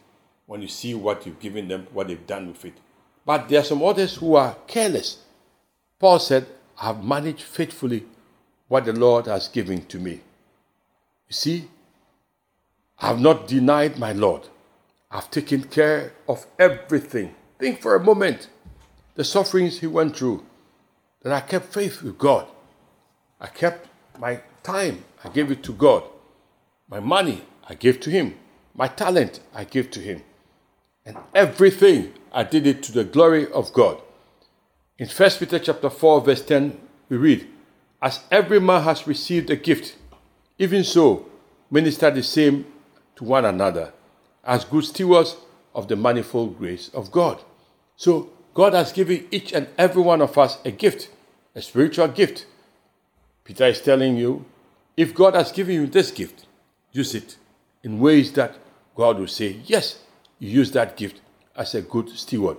when 0.46 0.62
you 0.62 0.68
see 0.68 0.94
what 0.94 1.26
you've 1.26 1.40
given 1.40 1.68
them, 1.68 1.86
what 1.92 2.08
they've 2.08 2.26
done 2.26 2.48
with 2.48 2.64
it. 2.64 2.74
But 3.24 3.48
there 3.48 3.60
are 3.60 3.64
some 3.64 3.82
others 3.82 4.16
who 4.16 4.34
are 4.34 4.56
careless. 4.66 5.18
Paul 5.98 6.18
said, 6.18 6.46
I 6.78 6.86
have 6.86 7.04
managed 7.04 7.42
faithfully 7.42 8.04
what 8.68 8.84
the 8.84 8.92
Lord 8.92 9.26
has 9.26 9.48
given 9.48 9.84
to 9.86 9.98
me. 9.98 10.20
You 11.28 11.32
see, 11.32 11.68
I 12.98 13.08
have 13.08 13.20
not 13.20 13.48
denied 13.48 13.98
my 13.98 14.12
Lord. 14.12 14.48
I've 15.10 15.30
taken 15.30 15.64
care 15.64 16.12
of 16.28 16.46
everything. 16.58 17.34
Think 17.58 17.80
for 17.80 17.94
a 17.94 18.02
moment 18.02 18.48
the 19.14 19.24
sufferings 19.24 19.80
he 19.80 19.86
went 19.86 20.16
through, 20.16 20.44
that 21.22 21.32
I 21.32 21.40
kept 21.40 21.72
faith 21.72 22.02
with 22.02 22.18
God. 22.18 22.46
I 23.40 23.46
kept 23.46 23.88
my 24.18 24.40
time, 24.62 25.04
I 25.24 25.28
gave 25.28 25.50
it 25.50 25.62
to 25.64 25.72
God. 25.72 26.04
My 26.88 27.00
money, 27.00 27.42
I 27.68 27.74
gave 27.74 28.00
to 28.00 28.10
him. 28.10 28.34
My 28.74 28.88
talent, 28.88 29.40
I 29.54 29.64
gave 29.64 29.90
to 29.92 30.00
him. 30.00 30.22
And 31.04 31.16
everything, 31.34 32.12
I 32.32 32.44
did 32.44 32.66
it 32.66 32.82
to 32.84 32.92
the 32.92 33.04
glory 33.04 33.50
of 33.52 33.72
God. 33.72 34.00
In 34.98 35.08
1 35.08 35.30
Peter 35.38 35.58
chapter 35.58 35.90
4, 35.90 36.20
verse 36.20 36.44
10, 36.44 36.78
we 37.08 37.16
read, 37.16 37.48
As 38.00 38.20
every 38.30 38.60
man 38.60 38.82
has 38.82 39.06
received 39.06 39.50
a 39.50 39.56
gift, 39.56 39.96
even 40.58 40.84
so 40.84 41.26
minister 41.70 42.10
the 42.10 42.22
same 42.22 42.66
to 43.16 43.24
one 43.24 43.44
another, 43.44 43.92
as 44.44 44.64
good 44.64 44.84
stewards 44.84 45.36
of 45.74 45.88
the 45.88 45.96
manifold 45.96 46.58
grace 46.58 46.88
of 46.94 47.10
God. 47.10 47.40
So 47.96 48.30
God 48.54 48.74
has 48.74 48.92
given 48.92 49.26
each 49.30 49.52
and 49.52 49.68
every 49.78 50.02
one 50.02 50.20
of 50.20 50.36
us 50.36 50.58
a 50.64 50.70
gift, 50.70 51.08
a 51.54 51.62
spiritual 51.62 52.08
gift. 52.08 52.46
Peter 53.44 53.66
is 53.66 53.80
telling 53.80 54.16
you, 54.16 54.44
if 54.96 55.14
God 55.14 55.34
has 55.34 55.52
given 55.52 55.74
you 55.74 55.86
this 55.86 56.10
gift, 56.10 56.46
use 56.92 57.14
it 57.14 57.36
in 57.82 57.98
ways 57.98 58.32
that 58.32 58.56
God 58.94 59.18
will 59.18 59.28
say, 59.28 59.60
Yes, 59.64 60.00
you 60.38 60.50
use 60.50 60.70
that 60.72 60.96
gift 60.96 61.20
as 61.56 61.74
a 61.74 61.82
good 61.82 62.10
steward. 62.10 62.58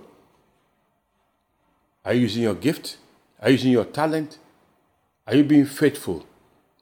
Are 2.04 2.12
you 2.12 2.22
using 2.22 2.42
your 2.42 2.54
gift? 2.54 2.98
Are 3.40 3.48
you 3.48 3.52
using 3.52 3.72
your 3.72 3.84
talent? 3.84 4.38
Are 5.26 5.34
you 5.34 5.44
being 5.44 5.66
faithful? 5.66 6.26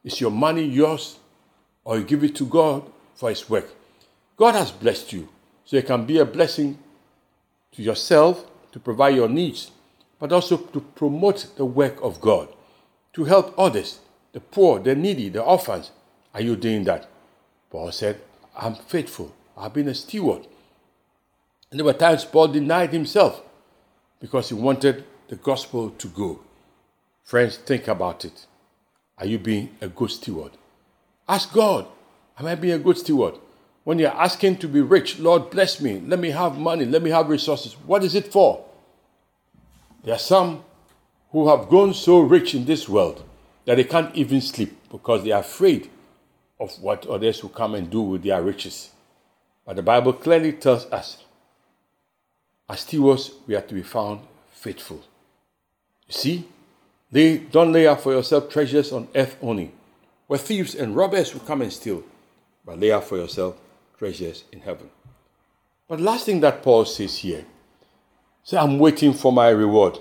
Is 0.03 0.21
your 0.21 0.31
money 0.31 0.65
yours 0.65 1.19
or 1.85 1.99
you 1.99 2.05
give 2.05 2.25
it 2.25 2.35
to 2.37 2.47
God 2.47 2.91
for 3.15 3.29
His 3.29 3.49
work? 3.49 3.69
God 4.37 4.55
has 4.55 4.71
blessed 4.73 5.13
you 5.13 5.29
so 5.65 5.77
you 5.77 5.83
can 5.83 6.07
be 6.07 6.19
a 6.19 6.25
blessing 6.25 6.79
to 7.73 7.83
yourself 7.83 8.47
to 8.73 8.81
provide 8.81 9.15
your 9.15 9.29
needs, 9.29 9.71
but 10.19 10.33
also 10.33 10.57
to 10.57 10.81
promote 10.81 11.57
the 11.57 11.65
work 11.65 11.99
of 12.03 12.21
God, 12.21 12.49
to 13.13 13.25
help 13.25 13.55
others, 13.59 14.01
the 14.33 14.41
poor, 14.41 14.79
the 14.81 14.95
needy, 14.95 15.29
the 15.29 15.43
orphans. 15.43 15.91
Are 16.35 16.41
you 16.41 16.57
doing 16.57 16.85
that? 16.85 17.09
Paul 17.71 17.93
said, 17.93 18.21
I'm 18.57 18.75
faithful. 18.75 19.35
I've 19.57 19.75
been 19.75 19.89
a 19.89 19.95
steward. 19.95 20.47
And 21.71 21.79
there 21.79 21.85
were 21.85 21.93
times 21.93 22.25
Paul 22.25 22.49
denied 22.49 22.93
himself 22.93 23.43
because 24.21 24.49
he 24.49 24.55
wanted 24.55 25.05
the 25.29 25.37
gospel 25.37 25.91
to 25.91 26.09
go. 26.09 26.41
Friends, 27.25 27.57
think 27.57 27.89
about 27.89 28.25
it. 28.25 28.47
Are 29.19 29.27
you 29.27 29.39
being 29.39 29.77
a 29.81 29.89
good 29.89 30.11
steward? 30.11 30.53
Ask 31.29 31.53
God, 31.53 31.87
Am 32.39 32.47
I 32.47 32.55
being 32.55 32.75
a 32.75 32.79
good 32.79 32.99
steward? 32.99 33.35
When 33.85 33.99
you're 33.99 34.11
asking 34.11 34.59
to 34.59 34.69
be 34.69 34.81
rich, 34.81 35.19
Lord, 35.19 35.51
bless 35.51 35.81
me, 35.81 36.01
let 36.07 36.19
me 36.19 36.31
have 36.31 36.57
money, 36.57 36.85
let 36.85 37.03
me 37.03 37.11
have 37.11 37.29
resources. 37.29 37.73
What 37.87 38.05
is 38.05 38.15
it 38.15 38.31
for? 38.31 38.65
There 40.05 40.15
are 40.15 40.19
some 40.19 40.65
who 41.31 41.49
have 41.49 41.69
grown 41.69 41.93
so 41.95 42.21
rich 42.21 42.55
in 42.55 42.65
this 42.65 42.89
world 42.89 43.25
that 43.65 43.77
they 43.77 43.85
can't 43.85 44.15
even 44.15 44.41
sleep 44.41 44.77
because 44.91 45.25
they 45.25 45.33
are 45.33 45.41
afraid 45.41 45.91
of 46.61 46.81
what 46.81 47.07
others 47.07 47.43
will 47.43 47.51
come 47.51 47.75
and 47.75 47.91
do 47.91 48.03
with 48.03 48.23
their 48.23 48.43
riches. 48.43 48.91
But 49.67 49.77
the 49.77 49.83
Bible 49.83 50.13
clearly 50.13 50.53
tells 50.53 50.87
us, 50.87 51.25
as 52.69 52.81
stewards, 52.81 53.33
we 53.47 53.57
are 53.57 53.63
to 53.63 53.75
be 53.75 53.83
found 53.83 54.21
faithful. 54.53 55.03
You 56.07 56.15
see, 56.15 56.49
they 57.11 57.39
don't 57.39 57.73
lay 57.73 57.87
up 57.87 58.01
for 58.01 58.13
yourself 58.13 58.49
treasures 58.49 58.93
on 58.93 59.09
earth 59.15 59.37
only, 59.43 59.73
where 60.29 60.39
thieves 60.39 60.75
and 60.75 60.95
robbers 60.95 61.35
will 61.35 61.41
come 61.41 61.63
and 61.63 61.73
steal, 61.73 62.05
but 62.65 62.79
lay 62.79 62.93
up 62.93 63.05
for 63.05 63.17
yourself 63.17 63.57
treasures 64.03 64.43
in 64.51 64.59
heaven. 64.59 64.91
But 65.87 66.01
last 66.01 66.27
thing 66.27 66.41
that 66.41 66.61
Paul 66.61 66.85
says 66.85 67.19
here, 67.19 67.45
say, 68.43 68.57
I'm 68.57 68.81
waiting 68.81 69.13
for 69.13 69.33
my 69.33 69.51
reward. 69.51 70.01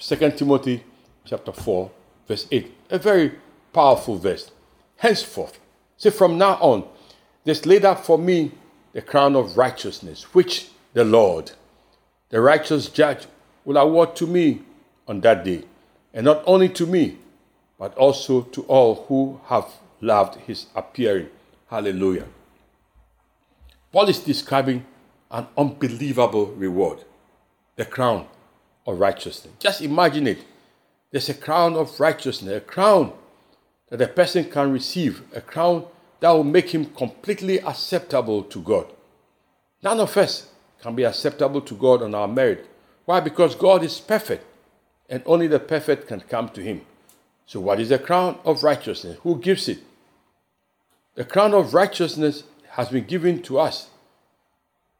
2 0.00 0.32
Timothy 0.32 0.82
chapter 1.24 1.52
4, 1.52 1.88
verse 2.26 2.48
8. 2.50 2.74
A 2.90 2.98
very 2.98 3.34
powerful 3.72 4.18
verse. 4.18 4.50
Henceforth, 4.96 5.60
say 5.96 6.10
from 6.10 6.36
now 6.36 6.54
on, 6.54 6.88
there's 7.44 7.64
laid 7.64 7.84
up 7.84 8.04
for 8.04 8.18
me 8.18 8.50
the 8.92 9.00
crown 9.00 9.36
of 9.36 9.56
righteousness, 9.56 10.24
which 10.34 10.70
the 10.92 11.04
Lord, 11.04 11.52
the 12.30 12.40
righteous 12.40 12.88
judge, 12.88 13.28
will 13.64 13.76
award 13.76 14.16
to 14.16 14.26
me 14.26 14.62
on 15.06 15.20
that 15.20 15.44
day. 15.44 15.62
And 16.12 16.24
not 16.24 16.42
only 16.48 16.68
to 16.70 16.84
me, 16.84 17.18
but 17.78 17.94
also 17.94 18.40
to 18.42 18.62
all 18.62 19.04
who 19.06 19.40
have 19.44 19.68
loved 20.00 20.40
his 20.40 20.66
appearing. 20.74 21.28
Hallelujah. 21.70 22.26
Paul 23.96 24.10
is 24.10 24.18
describing 24.18 24.84
an 25.30 25.46
unbelievable 25.56 26.48
reward 26.48 26.98
the 27.76 27.86
crown 27.86 28.26
of 28.86 29.00
righteousness. 29.00 29.54
Just 29.58 29.80
imagine 29.80 30.26
it. 30.26 30.44
There's 31.10 31.30
a 31.30 31.34
crown 31.34 31.76
of 31.76 31.98
righteousness, 31.98 32.58
a 32.58 32.60
crown 32.60 33.14
that 33.88 34.02
a 34.02 34.06
person 34.06 34.50
can 34.50 34.70
receive, 34.70 35.22
a 35.34 35.40
crown 35.40 35.86
that 36.20 36.28
will 36.28 36.44
make 36.44 36.74
him 36.74 36.84
completely 36.84 37.58
acceptable 37.60 38.42
to 38.42 38.60
God. 38.60 38.86
None 39.82 39.98
of 39.98 40.14
us 40.18 40.50
can 40.82 40.94
be 40.94 41.04
acceptable 41.04 41.62
to 41.62 41.74
God 41.74 42.02
on 42.02 42.14
our 42.14 42.28
merit. 42.28 42.68
Why? 43.06 43.20
Because 43.20 43.54
God 43.54 43.82
is 43.82 43.98
perfect, 43.98 44.44
and 45.08 45.22
only 45.24 45.46
the 45.46 45.58
perfect 45.58 46.06
can 46.06 46.20
come 46.20 46.50
to 46.50 46.60
Him. 46.60 46.82
So, 47.46 47.60
what 47.60 47.80
is 47.80 47.88
the 47.88 47.98
crown 47.98 48.40
of 48.44 48.62
righteousness? 48.62 49.16
Who 49.22 49.40
gives 49.40 49.70
it? 49.70 49.78
The 51.14 51.24
crown 51.24 51.54
of 51.54 51.72
righteousness 51.72 52.42
has 52.76 52.90
been 52.90 53.04
given 53.04 53.40
to 53.40 53.58
us 53.58 53.88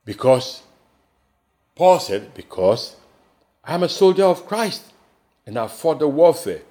because 0.06 0.62
Paul 1.74 2.00
said, 2.00 2.32
Because 2.32 2.96
I 3.62 3.74
am 3.74 3.82
a 3.82 3.88
soldier 3.88 4.24
of 4.24 4.46
Christ 4.46 4.82
and 5.44 5.58
I've 5.58 5.72
fought 5.72 5.98
the 5.98 6.08
warfare 6.08 6.62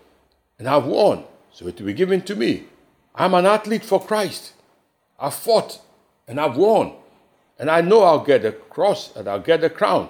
and 0.57 0.67
I've 0.67 0.85
won, 0.85 1.25
so 1.53 1.67
it 1.67 1.79
will 1.79 1.85
be 1.85 1.93
given 1.93 2.21
to 2.23 2.35
me. 2.35 2.63
I'm 3.13 3.35
an 3.35 3.45
athlete 3.45 3.85
for 3.85 4.03
Christ. 4.03 4.53
I've 5.19 5.35
fought 5.35 5.79
and 6.27 6.39
I've 6.39 6.57
won, 6.57 6.93
and 7.59 7.69
I 7.69 7.81
know 7.81 8.01
I'll 8.01 8.25
get 8.25 8.41
the 8.41 8.53
cross 8.53 9.15
and 9.15 9.27
I'll 9.27 9.39
get 9.39 9.61
the 9.61 9.69
crown. 9.69 10.09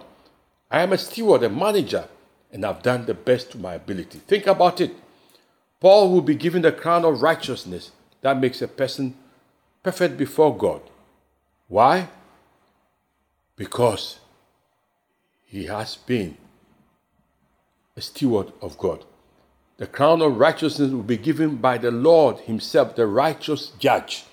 I 0.72 0.82
am 0.82 0.94
a 0.94 0.98
steward, 0.98 1.44
a 1.44 1.50
manager, 1.50 2.08
and 2.54 2.66
I've 2.66 2.82
done 2.82 3.06
the 3.06 3.14
best 3.14 3.52
to 3.52 3.58
my 3.58 3.74
ability. 3.74 4.20
Think 4.20 4.48
about 4.48 4.80
it. 4.80 4.96
Paul 5.82 6.10
will 6.14 6.22
be 6.22 6.36
given 6.36 6.62
the 6.62 6.72
crown 6.72 7.04
of 7.04 7.22
righteousness 7.22 7.92
that 8.22 8.40
makes 8.40 8.62
a 8.62 8.68
person 8.70 9.16
perfect 9.86 10.18
before 10.18 10.58
God. 10.58 10.82
Why? 11.68 12.10
Because 13.56 14.20
he 15.46 15.66
has 15.66 15.96
been 15.96 16.36
a 17.96 18.02
steward 18.02 18.52
of 18.64 18.80
God. 18.80 19.06
The 19.78 19.86
crown 19.86 20.24
of 20.24 20.38
righteousness 20.38 20.90
will 20.90 21.04
be 21.04 21.18
given 21.18 21.58
by 21.58 21.78
the 21.78 21.92
Lord 21.92 22.40
Himself, 22.40 22.96
the 22.96 23.06
righteous 23.06 23.74
judge, 23.78 24.24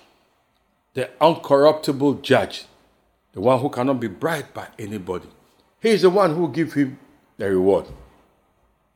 the 0.95 1.11
uncorruptible 1.21 2.23
judge, 2.23 2.65
the 3.33 3.41
one 3.41 3.59
who 3.59 3.69
cannot 3.69 3.99
be 3.99 4.07
bribed 4.07 4.55
by 4.55 4.69
anybody. 4.79 5.29
He 5.79 5.89
is 5.89 6.01
the 6.01 6.09
one 6.09 6.33
who 6.33 6.41
will 6.41 6.47
give 6.47 6.73
him 6.73 6.97
the 7.37 7.51
reward. 7.51 7.85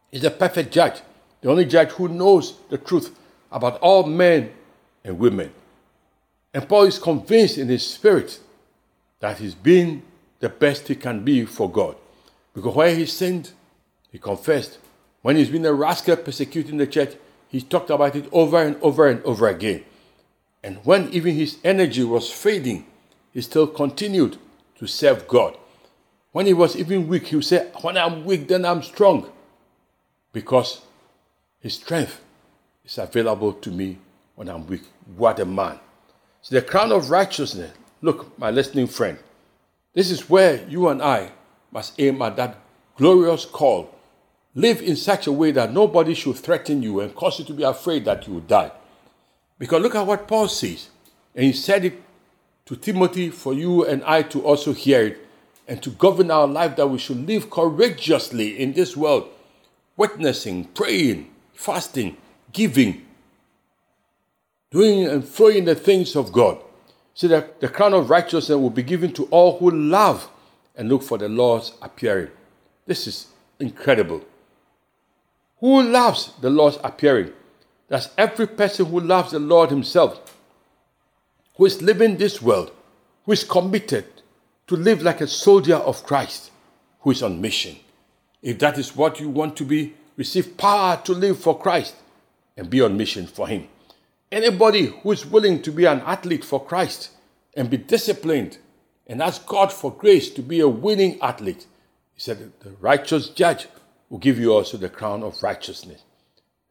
He's 0.10 0.24
the 0.24 0.32
perfect 0.32 0.74
judge, 0.74 1.02
the 1.42 1.52
only 1.52 1.66
judge 1.66 1.92
who 1.92 2.08
knows 2.08 2.56
the 2.70 2.80
truth 2.80 3.16
about 3.52 3.80
all 3.80 4.08
men 4.08 4.52
and 5.04 5.20
women. 5.20 5.54
And 6.58 6.68
Paul 6.68 6.86
is 6.86 6.98
convinced 6.98 7.60
in 7.60 7.68
his 7.68 7.86
spirit 7.86 8.40
that 9.20 9.38
he's 9.38 9.54
been 9.54 10.02
the 10.40 10.50
best 10.50 10.88
he 10.88 10.96
can 10.96 11.24
be 11.24 11.46
for 11.46 11.70
God. 11.70 11.96
Because 12.52 12.74
where 12.74 12.96
he 12.96 13.06
sinned, 13.06 13.52
he 14.12 14.18
confessed. 14.18 14.80
When 15.22 15.36
he's 15.36 15.52
been 15.52 15.68
a 15.68 15.72
rascal 15.72 16.16
persecuting 16.16 16.78
the 16.78 16.88
church, 16.88 17.14
he 17.48 17.62
talked 17.62 17.92
about 17.92 18.16
it 18.16 18.28
over 18.32 18.60
and 18.60 18.76
over 18.82 19.08
and 19.08 19.24
over 19.24 19.48
again. 19.48 19.84
And 20.64 20.78
when 20.84 21.10
even 21.10 21.36
his 21.36 21.60
energy 21.64 22.04
was 22.04 22.32
fading, 22.32 22.88
he 23.32 23.42
still 23.42 23.68
continued 23.68 24.38
to 24.80 24.88
serve 24.88 25.28
God. 25.28 25.56
When 26.32 26.48
he 26.48 26.54
was 26.54 26.76
even 26.76 27.08
weak, 27.08 27.28
he 27.28 27.36
would 27.36 27.46
say, 27.46 27.70
When 27.82 27.98
I'm 27.98 28.26
weak, 28.26 28.48
then 28.48 28.66
I'm 28.66 28.82
strong. 28.82 29.30
Because 30.34 30.82
his 31.60 31.76
strength 31.76 32.20
is 32.84 32.98
available 32.98 33.54
to 33.54 33.70
me 33.70 34.00
when 34.34 34.50
I'm 34.50 34.66
weak. 34.66 34.86
What 35.16 35.40
a 35.40 35.46
man. 35.46 35.82
The 36.50 36.62
crown 36.62 36.92
of 36.92 37.10
righteousness, 37.10 37.72
look, 38.02 38.38
my 38.40 38.52
listening 38.52 38.88
friend, 38.88 39.18
this 39.94 40.12
is 40.12 40.30
where 40.30 40.66
you 40.68 40.88
and 40.88 41.02
I 41.02 41.32
must 41.72 42.00
aim 42.00 42.22
at 42.22 42.36
that 42.38 42.60
glorious 42.96 43.46
call 43.46 43.94
Live 44.58 44.82
in 44.82 44.96
such 44.96 45.28
a 45.28 45.32
way 45.32 45.52
that 45.52 45.72
nobody 45.72 46.16
should 46.16 46.36
threaten 46.36 46.82
you 46.82 47.00
and 47.00 47.14
cause 47.14 47.38
you 47.38 47.46
to 47.46 47.54
be 47.54 47.62
afraid 47.62 48.06
that 48.06 48.26
you 48.26 48.34
will 48.34 48.42
die. 48.42 48.72
Because 49.60 49.84
look 49.84 49.94
at 49.94 50.08
what 50.08 50.28
Paul 50.28 50.48
says. 50.48 50.90
And 51.36 51.46
he 51.46 51.54
said 51.54 51.86
it 51.86 52.02
to 52.66 52.76
Timothy 52.76 53.30
for 53.30 53.54
you 53.54 53.86
and 53.86 54.04
I 54.04 54.24
to 54.24 54.42
also 54.44 54.74
hear 54.74 55.06
it 55.06 55.28
and 55.68 55.80
to 55.84 55.92
govern 55.92 56.32
our 56.32 56.48
life 56.48 56.76
that 56.78 56.88
we 56.88 56.98
should 56.98 57.28
live 57.28 57.52
courageously 57.52 58.60
in 58.60 58.74
this 58.74 58.98
world, 58.98 59.30
witnessing, 59.96 60.64
praying, 60.66 61.30
fasting, 61.54 62.18
giving, 62.52 63.06
doing 64.72 65.08
and 65.08 65.28
flowing 65.28 65.66
the 65.66 65.76
things 65.76 66.16
of 66.16 66.32
God. 66.32 66.62
So 67.14 67.28
that 67.30 67.62
the 67.62 67.68
crown 67.68 67.94
of 67.94 68.10
righteousness 68.10 68.58
will 68.58 68.70
be 68.70 68.84
given 68.84 69.12
to 69.14 69.26
all 69.26 69.58
who 69.58 69.72
love 69.72 70.30
and 70.76 70.88
look 70.88 71.02
for 71.02 71.18
the 71.18 71.28
Lord's 71.28 71.74
appearing. 71.82 72.30
This 72.86 73.08
is 73.08 73.28
incredible. 73.60 74.24
Who 75.60 75.82
loves 75.82 76.34
the 76.42 76.52
Lord's 76.52 76.78
appearing? 76.84 77.34
That's 77.88 78.10
every 78.18 78.48
person 78.48 78.86
who 78.86 79.00
loves 79.00 79.32
the 79.32 79.40
Lord 79.40 79.70
Himself, 79.72 80.38
who 81.56 81.66
is 81.66 81.82
living 81.82 82.18
this 82.18 82.42
world, 82.42 82.72
who 83.26 83.32
is 83.32 83.44
committed 83.44 84.06
to 84.68 84.76
live 84.76 85.02
like 85.02 85.22
a 85.22 85.28
soldier 85.28 85.78
of 85.78 86.04
Christ, 86.04 86.52
who 87.00 87.12
is 87.12 87.24
on 87.24 87.42
mission. 87.42 87.78
If 88.44 88.60
that 88.60 88.78
is 88.78 88.96
what 88.96 89.20
you 89.20 89.30
want 89.30 89.58
to 89.58 89.64
be, 89.64 89.96
receive 90.16 90.58
power 90.58 91.02
to 91.06 91.14
live 91.14 91.40
for 91.40 91.58
Christ 91.58 91.96
and 92.56 92.70
be 92.70 92.82
on 92.82 92.96
mission 92.98 93.26
for 93.26 93.48
Him. 93.48 93.68
Anybody 94.32 94.88
who 94.88 95.12
is 95.12 95.26
willing 95.26 95.62
to 95.62 95.72
be 95.72 95.86
an 95.86 96.02
athlete 96.02 96.44
for 96.44 96.64
Christ 96.64 97.12
and 97.56 97.70
be 97.70 97.78
disciplined 97.78 98.58
and 99.06 99.22
ask 99.22 99.46
God 99.46 99.72
for 99.72 99.92
grace 99.92 100.30
to 100.32 100.42
be 100.42 100.60
a 100.60 100.68
winning 100.68 101.20
athlete, 101.22 101.66
he 102.14 102.22
said, 102.22 102.52
the 102.60 102.72
righteous 102.82 103.30
judge 103.30 103.68
will 104.10 104.18
give 104.18 104.40
you 104.40 104.54
also 104.54 104.78
the 104.78 104.90
crown 104.90 105.24
of 105.24 105.42
righteousness. 105.42 106.04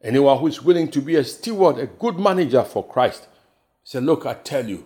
Anyone 0.01 0.37
who 0.37 0.47
is 0.47 0.61
willing 0.61 0.89
to 0.91 1.01
be 1.01 1.15
a 1.15 1.23
steward, 1.23 1.79
a 1.79 1.87
good 1.87 2.19
manager 2.19 2.63
for 2.63 2.85
Christ, 2.85 3.27
said, 3.83 4.03
Look, 4.03 4.25
I 4.25 4.35
tell 4.35 4.67
you, 4.67 4.85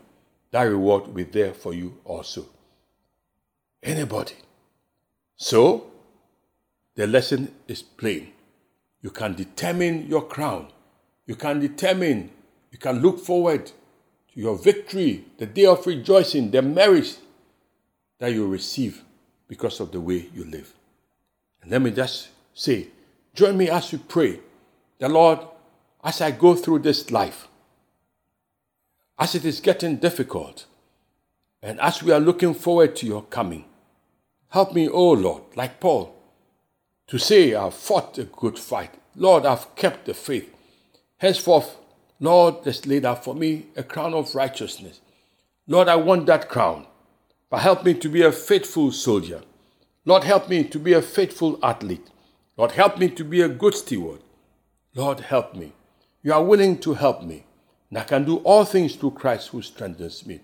that 0.52 0.64
reward 0.64 1.08
will 1.08 1.14
be 1.14 1.24
there 1.24 1.54
for 1.54 1.74
you 1.74 1.98
also. 2.06 2.46
Anybody. 3.84 4.36
So, 5.36 5.92
the 6.96 7.08
lesson 7.08 7.54
is 7.68 7.82
plain. 7.82 8.32
You 9.02 9.10
can 9.10 9.34
determine 9.34 10.08
your 10.08 10.24
crown. 10.24 10.68
You 11.26 11.36
can 11.36 11.60
determine, 11.60 12.32
can 12.82 13.00
look 13.00 13.20
forward 13.20 13.68
to 13.68 14.40
your 14.40 14.58
victory, 14.58 15.26
the 15.38 15.46
day 15.46 15.66
of 15.66 15.86
rejoicing, 15.86 16.52
the 16.52 16.62
merits 16.62 17.20
that 18.20 18.34
you 18.34 18.48
receive 18.48 19.04
because 19.48 19.80
of 19.80 19.92
the 19.92 20.00
way 20.00 20.30
you 20.34 20.44
live. 20.46 20.74
And 21.62 21.72
let 21.72 21.82
me 21.82 21.92
just 21.92 22.30
say, 22.54 22.88
join 23.34 23.58
me 23.58 23.70
as 23.70 23.92
we 23.92 24.00
pray. 24.00 24.40
The 25.00 25.10
Lord, 25.10 25.40
as 26.04 26.22
I 26.22 26.32
go 26.32 26.56
through 26.56 26.80
this 26.80 27.12
life, 27.12 27.48
as 29.20 29.36
it 29.36 29.46
is 29.46 29.60
getting 29.60 29.98
difficult, 29.98 30.66
and 31.62 31.80
as 31.80 32.02
we 32.02 32.12
are 32.12 32.20
looking 32.20 32.54
forward 32.54 32.96
to 32.98 33.06
your 33.06 33.24
coming, 33.24 33.66
help 34.50 34.74
me, 34.74 34.90
O 34.90 35.12
Lord, 35.12 35.44
like 35.56 35.80
Paul, 35.80 36.16
to 37.08 37.20
say, 37.20 37.54
I've 37.54 37.74
fought 37.74 38.18
a 38.18 38.24
good 38.24 38.58
fight. 38.58 38.96
Lord, 39.16 39.46
I've 39.46 39.76
kept 39.76 40.06
the 40.06 40.14
faith. 40.14 40.52
Henceforth, 41.18 41.78
Lord, 42.22 42.64
there's 42.64 42.86
laid 42.86 43.04
out 43.04 43.24
for 43.24 43.34
me 43.34 43.66
a 43.76 43.84
crown 43.84 44.14
of 44.14 44.36
righteousness. 44.36 45.02
Lord, 45.68 45.88
I 45.88 45.96
want 45.96 46.28
that 46.28 46.50
crown, 46.50 46.86
but 47.50 47.62
help 47.62 47.84
me 47.84 47.96
to 47.96 48.08
be 48.08 48.22
a 48.22 48.32
faithful 48.32 48.92
soldier. 48.92 49.42
Lord, 50.06 50.24
help 50.24 50.48
me 50.48 50.64
to 50.66 50.78
be 50.78 50.94
a 50.94 51.02
faithful 51.02 51.60
athlete. 51.64 52.08
Lord, 52.58 52.74
help 52.74 53.00
me 53.00 53.10
to 53.10 53.24
be 53.24 53.42
a 53.42 53.50
good 53.50 53.74
steward. 53.74 54.22
Lord, 54.94 55.20
help 55.20 55.56
me. 55.56 55.74
You 56.22 56.34
are 56.34 56.44
willing 56.44 56.78
to 56.82 56.94
help 56.94 57.24
me, 57.24 57.44
and 57.90 57.98
I 57.98 58.04
can 58.04 58.24
do 58.24 58.38
all 58.38 58.66
things 58.66 58.96
through 58.96 59.12
Christ 59.12 59.50
who 59.50 59.64
strengthens 59.64 60.24
me. 60.26 60.42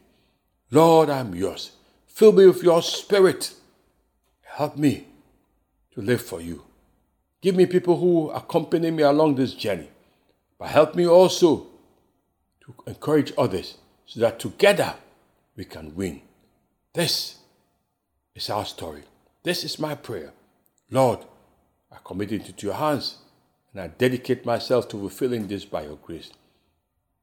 Lord, 0.71 1.11
I'm 1.11 1.35
yours. 1.35 1.73
Fill 2.07 2.31
me 2.31 2.47
with 2.47 2.63
your 2.63 2.81
spirit. 2.81 3.53
Help 4.41 4.77
me 4.77 5.05
to 5.93 6.01
live 6.01 6.23
for 6.23 6.41
you. 6.41 6.63
Give 7.39 7.55
me 7.55 7.67
people 7.67 7.99
who 7.99 8.31
accompany 8.31 8.89
me 8.89 9.03
along 9.03 9.35
this 9.35 9.53
journey, 9.53 9.89
but 10.59 10.69
help 10.69 10.95
me 10.95 11.07
also 11.07 11.67
to 12.61 12.73
encourage 12.85 13.33
others 13.37 13.77
so 14.05 14.19
that 14.19 14.39
together 14.39 14.95
we 15.55 15.65
can 15.65 15.95
win. 15.95 16.21
This 16.93 17.37
is 18.35 18.49
our 18.49 18.65
story. 18.65 19.03
This 19.43 19.63
is 19.63 19.79
my 19.79 19.95
prayer. 19.95 20.33
Lord, 20.89 21.19
I 21.91 21.97
commit 22.03 22.31
it 22.31 22.47
into 22.47 22.67
your 22.67 22.75
hands 22.75 23.17
and 23.73 23.81
I 23.81 23.87
dedicate 23.87 24.45
myself 24.45 24.87
to 24.89 24.97
fulfilling 24.97 25.47
this 25.47 25.65
by 25.65 25.83
your 25.83 25.97
grace. 25.97 26.31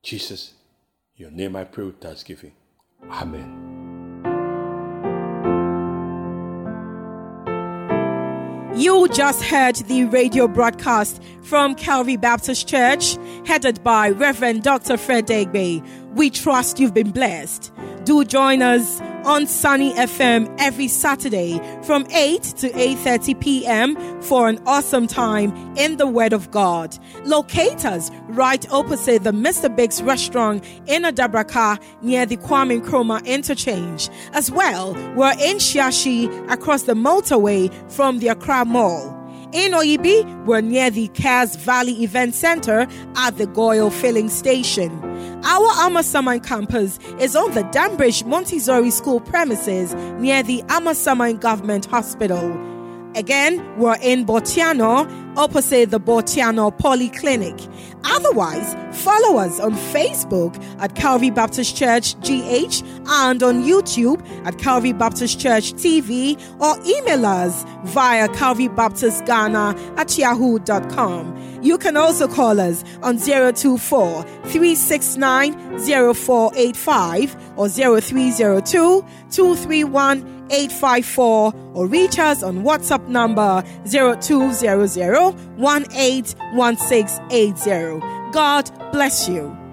Jesus, 0.03 0.55
your 1.17 1.31
name 1.31 1.57
I 1.57 1.65
pray 1.65 1.85
with 1.85 2.01
thanksgiving. 2.01 2.53
Amen. 3.11 3.74
You 8.77 9.07
just 9.07 9.41
heard 9.45 9.77
the 9.77 10.05
radio 10.07 10.49
broadcast 10.49 11.23
from 11.43 11.77
Calvary 11.77 12.17
Baptist 12.17 12.67
Church, 12.67 13.17
headed 13.47 13.85
by 13.85 14.11
Reverend 14.11 14.65
Dr. 14.65 14.97
Fred 14.97 15.29
Deegbe. 15.29 15.81
We 16.17 16.29
trust 16.29 16.81
you've 16.81 16.93
been 16.93 17.13
blessed. 17.13 17.73
Do 18.03 18.25
join 18.25 18.63
us 18.63 19.01
on 19.25 19.47
Sunny 19.47 19.93
FM 19.95 20.55
every 20.59 20.89
Saturday 20.89 21.59
from 21.83 22.07
8 22.11 22.43
to 22.43 22.71
8:30 22.71 23.41
p.m. 23.41 24.23
for 24.23 24.49
an 24.49 24.61
awesome 24.67 25.07
time 25.07 25.53
in 25.77 25.97
the 25.97 26.07
Word 26.07 26.33
of 26.33 26.51
God. 26.51 26.97
Locate 27.25 27.85
us 27.85 28.11
right 28.29 28.71
opposite 28.71 29.25
the 29.25 29.33
Mr. 29.33 29.75
Biggs 29.75 30.03
restaurant 30.03 30.65
in 30.87 31.03
Adabraka 31.03 31.81
near 32.03 32.27
the 32.27 32.37
Kwame 32.37 32.81
Nkrumah 32.81 33.25
interchange. 33.25 34.11
As 34.33 34.51
well, 34.51 34.93
we're 35.17 35.33
in 35.41 35.57
Shiashi 35.57 36.29
across 36.51 36.83
the 36.83 36.95
motorway 36.95 37.73
from 37.91 38.19
the 38.19 38.29
Accra 38.29 38.65
Mall. 38.65 39.24
In 39.55 39.71
Oyibi, 39.71 40.45
we're 40.47 40.63
near 40.63 40.91
the 40.91 41.07
Cares 41.07 41.55
Valley 41.55 42.03
Event 42.03 42.35
Center 42.35 42.89
at 43.15 43.39
the 43.39 43.47
GOIL 43.47 43.89
Filling 43.89 44.29
Station. 44.29 44.91
Our 45.45 45.71
Amasaman 45.75 46.45
campus 46.45 46.99
is 47.21 47.37
on 47.37 47.55
the 47.55 47.63
Danbridge 47.63 48.27
Montessori 48.27 48.91
School 48.91 49.21
premises 49.21 49.95
near 50.19 50.43
the 50.43 50.63
Amasaman 50.63 51.39
Government 51.39 51.87
Hospital. 51.87 52.74
Again, 53.15 53.79
we're 53.79 53.97
in 54.03 54.27
Bortianor 54.27 55.09
opposite 55.37 55.91
the 55.91 56.01
Bortianor 56.01 56.77
Polyclinic. 56.77 57.71
Otherwise, 58.05 58.75
follow 59.03 59.39
us 59.39 59.59
on 59.61 59.73
Facebook 59.73 60.63
at 60.81 60.95
Calvary 60.95 61.31
Baptist 61.31 61.77
Church 61.77 62.15
GH 62.21 62.83
and 63.07 63.43
on 63.43 63.63
YouTube 63.63 64.25
at 64.47 64.59
Calvary 64.59 64.93
Baptist 64.93 65.41
Church 65.41 65.73
TV 65.75 66.39
or 66.61 66.77
email 66.87 67.27
us 67.27 67.65
via 67.85 68.29
Calvary 68.29 68.69
Baptist 68.69 69.25
Ghana 69.25 69.75
at 69.97 70.17
yahoo.com. 70.17 71.54
You 71.65 71.79
can 71.79 71.97
also 71.97 72.29
call 72.29 72.61
us 72.61 72.85
on 73.03 73.17
024 73.17 74.23
369 74.23 75.79
0485 75.79 77.37
or 77.57 77.71
0302 77.71 79.03
231 79.31 80.47
854 80.51 81.55
or 81.73 81.87
reach 81.87 82.19
us 82.19 82.43
on 82.43 82.65
WhatsApp 82.65 83.09
number 83.09 83.65
0200 83.91 85.35
181680. 85.57 88.01
God 88.33 88.71
bless 88.93 89.27
you. 89.27 89.64